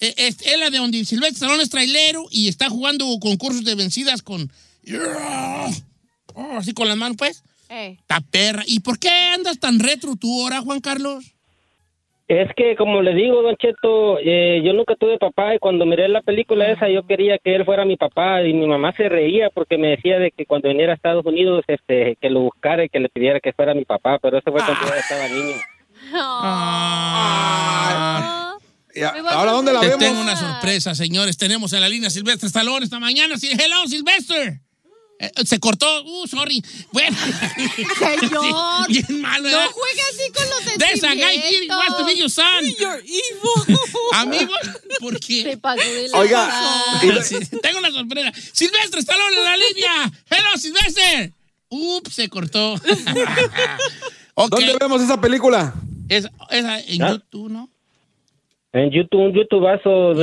Eh, 0.00 0.14
Es, 0.16 0.40
es 0.46 0.58
la 0.58 0.70
de 0.70 0.78
donde 0.78 1.04
Silvestre 1.04 1.34
Stallone 1.36 1.62
es 1.62 1.70
trailero 1.70 2.24
y 2.30 2.48
está 2.48 2.68
jugando 2.70 3.04
concursos 3.20 3.62
de 3.64 3.74
vencidas 3.76 4.22
con... 4.22 4.50
Oh, 6.34 6.56
así 6.56 6.72
con 6.72 6.88
las 6.88 6.96
manos, 6.96 7.16
pues. 7.18 7.42
Eh. 7.68 7.96
Está 8.00 8.20
perra. 8.20 8.62
¿Y 8.66 8.80
por 8.80 8.98
qué 8.98 9.10
andas 9.10 9.58
tan 9.58 9.78
retro 9.80 10.16
tú 10.16 10.42
ahora, 10.42 10.60
Juan 10.62 10.80
Carlos? 10.80 11.24
Es 12.28 12.48
que, 12.54 12.76
como 12.76 13.00
le 13.00 13.14
digo, 13.14 13.40
Don 13.40 13.56
Cheto, 13.56 14.18
eh, 14.22 14.60
yo 14.62 14.74
nunca 14.74 14.94
tuve 14.96 15.16
papá 15.18 15.54
y 15.54 15.58
cuando 15.58 15.86
miré 15.86 16.08
la 16.08 16.20
película 16.20 16.70
esa 16.70 16.86
yo 16.90 17.06
quería 17.06 17.38
que 17.38 17.54
él 17.54 17.64
fuera 17.64 17.86
mi 17.86 17.96
papá 17.96 18.42
y 18.42 18.52
mi 18.52 18.66
mamá 18.66 18.92
se 18.92 19.08
reía 19.08 19.48
porque 19.48 19.78
me 19.78 19.88
decía 19.88 20.18
de 20.18 20.30
que 20.30 20.44
cuando 20.44 20.68
viniera 20.68 20.92
a 20.92 20.96
Estados 20.96 21.24
Unidos 21.24 21.64
este, 21.66 22.16
que 22.20 22.28
lo 22.28 22.40
buscara 22.40 22.84
y 22.84 22.90
que 22.90 23.00
le 23.00 23.08
pidiera 23.08 23.40
que 23.40 23.54
fuera 23.54 23.72
mi 23.72 23.86
papá, 23.86 24.18
pero 24.20 24.36
eso 24.36 24.52
fue 24.52 24.60
cuando 24.62 24.74
yo 24.86 24.94
estaba 24.94 25.26
niño. 25.28 25.56
Ah. 27.30 28.56
Y 28.94 29.02
a- 29.02 29.12
Me 29.12 29.22
voy 29.22 29.30
a 29.30 29.34
Ahora, 29.34 29.52
¿dónde 29.52 29.72
la 29.72 29.80
Te 29.80 29.86
vemos? 29.86 29.98
tengo 30.04 30.20
una 30.20 30.36
sorpresa, 30.36 30.94
señores. 30.94 31.36
Tenemos 31.38 31.72
en 31.72 31.80
la 31.80 31.88
línea 31.88 32.10
Silvestre 32.10 32.48
Stallone 32.48 32.84
esta 32.84 32.98
mañana. 33.00 33.36
Hello, 33.40 33.86
Silvestre. 33.86 34.60
Eh, 35.20 35.32
se 35.44 35.58
cortó. 35.58 36.04
Uh, 36.04 36.26
sorry. 36.28 36.62
Bueno. 36.92 37.16
Señor. 37.98 38.86
Sí, 38.88 38.92
bien 39.08 39.20
malo, 39.20 39.42
No 39.50 39.56
¿verdad? 39.58 39.66
juegue 39.72 40.00
así 40.10 40.32
con 40.32 40.48
los 40.48 40.78
There's 40.78 41.02
a 41.04 41.14
guy 41.14 41.38
here 41.40 41.66
who 41.68 41.76
wants 41.76 41.96
to 41.98 42.04
be 42.04 42.16
your 42.16 42.30
son. 42.30 42.64
You're 42.78 43.00
evil. 43.04 43.78
Amigo, 44.14 44.52
¿por 45.00 45.18
qué? 45.20 45.42
Se 45.42 45.56
pasó 45.56 45.82
de 45.82 46.08
Oiga, 46.14 46.46
lanza. 46.46 47.20
y- 47.20 47.24
Sí, 47.24 47.56
tengo 47.60 47.78
una 47.80 47.90
sorpresa. 47.90 48.32
Silvestre, 48.52 49.00
Stallone 49.00 49.36
en 49.36 49.44
la 49.44 49.56
línea. 49.56 50.12
Hello, 50.30 50.56
Silvestre. 50.56 51.32
Ups, 51.68 52.14
se 52.14 52.28
cortó. 52.28 52.74
ok. 54.34 54.50
¿Dónde 54.50 54.76
vemos 54.80 55.02
esa 55.02 55.20
película? 55.20 55.74
Esa, 56.08 56.30
esa 56.50 56.80
en 56.80 57.02
¿Ah? 57.02 57.10
YouTube, 57.12 57.50
¿no? 57.50 57.68
En 58.78 58.90
YouTube, 58.90 59.20
un 59.26 59.32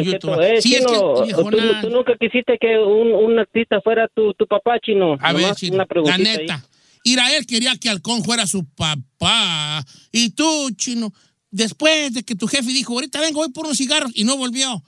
Cheto. 0.04 0.32
YouTube. 0.34 0.44
Eh, 0.44 0.62
Sí, 0.62 0.76
es 0.76 0.86
que 0.86 0.94
Chino, 0.94 1.24
el 1.24 1.26
viejona- 1.28 1.82
¿tú, 1.82 1.88
tú 1.88 1.94
nunca 1.94 2.14
quisiste 2.20 2.58
que 2.60 2.78
un, 2.80 3.12
un 3.14 3.40
artista 3.40 3.82
fuera 3.82 4.08
tu, 4.14 4.34
tu 4.34 4.48
papá, 4.48 4.80
Chino. 4.80 5.18
A 5.20 5.34
ver, 5.34 5.54
Chino, 5.56 5.76
una 5.76 5.84
la 5.84 5.88
preguntita 5.88 6.30
ahí. 6.30 6.38
neta. 6.38 6.66
Irael 7.04 7.46
quería 7.46 7.76
que 7.76 7.90
Halcón 7.90 8.24
fuera 8.24 8.48
su 8.48 8.66
papá. 8.66 9.84
Y 10.12 10.32
tú, 10.32 10.70
Chino, 10.76 11.14
después 11.52 12.14
de 12.14 12.24
que 12.24 12.36
tu 12.36 12.48
jefe 12.48 12.70
dijo, 12.72 12.94
ahorita 12.94 13.20
vengo, 13.22 13.40
voy 13.42 13.52
por 13.52 13.66
unos 13.66 13.78
cigarros, 13.78 14.12
y 14.16 14.24
no 14.24 14.38
volvió. 14.38 14.84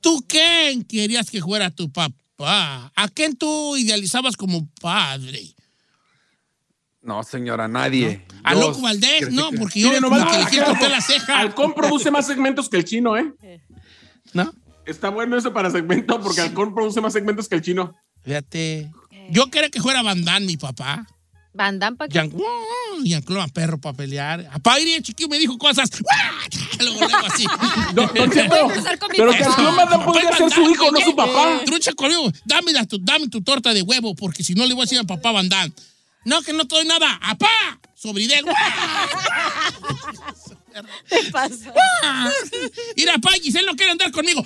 ¿Tú 0.00 0.22
quién 0.28 0.82
querías 0.84 1.30
que 1.30 1.40
fuera 1.40 1.70
tu 1.70 1.90
papá? 1.90 2.92
¿A 2.94 3.08
quién 3.14 3.36
tú 3.36 3.76
idealizabas 3.76 4.36
como 4.36 4.68
padre? 4.80 5.40
No, 7.04 7.22
señora, 7.22 7.68
nadie. 7.68 8.24
¿A 8.42 8.54
Yo 8.54 8.60
Loco 8.60 8.80
Valdés? 8.80 9.30
No, 9.30 9.50
que- 9.50 9.58
porque 9.58 9.80
yo 9.80 9.88
como 9.88 10.00
nomás 10.00 10.24
que 10.24 10.32
le 10.32 10.38
para 10.38 10.50
quiero 10.50 10.66
tocar 10.72 10.90
la 10.90 11.00
ceja. 11.00 11.38
Halcón 11.38 11.74
produce 11.74 12.10
más 12.10 12.26
segmentos 12.26 12.68
que 12.68 12.78
el 12.78 12.84
chino, 12.84 13.16
¿eh? 13.16 13.32
¿No? 14.32 14.52
Está 14.86 15.10
bueno 15.10 15.36
eso 15.36 15.52
para 15.52 15.70
segmento 15.70 16.20
porque 16.20 16.40
Halcón 16.40 16.74
produce 16.74 17.00
más 17.00 17.12
segmentos 17.12 17.48
que 17.48 17.56
el 17.56 17.62
chino. 17.62 17.94
Fíjate. 18.22 18.90
Yo 19.30 19.50
quería 19.50 19.68
que 19.70 19.80
fuera 19.80 20.02
Van 20.02 20.24
Damme, 20.24 20.46
mi 20.46 20.56
papá. 20.56 21.06
Van 21.52 21.78
Damme, 21.78 21.96
¿pa' 21.96 22.08
qué? 22.08 22.14
Jean- 22.14 22.32
Jean-Claude 23.04 23.52
perro 23.52 23.78
para 23.78 23.96
pelear. 23.96 24.48
Papá 24.52 24.80
ir 24.80 25.02
chiquillo 25.02 25.28
me 25.28 25.38
dijo 25.38 25.56
cosas. 25.58 25.90
Luego, 26.80 26.98
luego 27.00 27.26
así. 27.26 27.44
A 27.46 27.92
empezar 27.92 28.98
con 28.98 29.10
mi 29.10 29.16
pero 29.18 29.30
que 29.32 29.38
Damme 29.44 30.04
podría 30.04 30.32
ser 30.36 30.50
su 30.50 30.62
hijo, 30.70 30.90
no 30.90 31.00
su 31.00 31.14
papá. 31.14 31.60
Trucha 31.64 31.92
conmigo, 31.92 32.30
dame, 32.44 32.72
tu, 32.86 32.98
dame 32.98 33.28
tu 33.28 33.42
torta 33.42 33.72
de 33.74 33.82
huevo, 33.82 34.14
porque 34.14 34.42
si 34.42 34.54
no 34.54 34.66
le 34.66 34.74
voy 34.74 34.82
a 34.82 34.84
decir 34.84 34.98
a 34.98 35.04
papá 35.04 35.32
Van 35.32 35.48
Damme. 35.48 35.72
No, 36.24 36.42
que 36.42 36.52
no 36.52 36.66
te 36.66 36.84
nada. 36.84 37.18
¡Apá! 37.22 37.48
Sobridel. 37.94 38.44
¿Qué 41.08 41.30
pasa? 41.30 41.72
Ir 42.96 43.10
a 43.10 43.18
Pay, 43.18 43.52
él 43.54 43.66
no 43.66 43.76
quiere 43.76 43.92
andar 43.92 44.10
conmigo. 44.10 44.42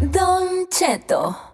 Don 0.00 0.68
Cheto. 0.70 1.49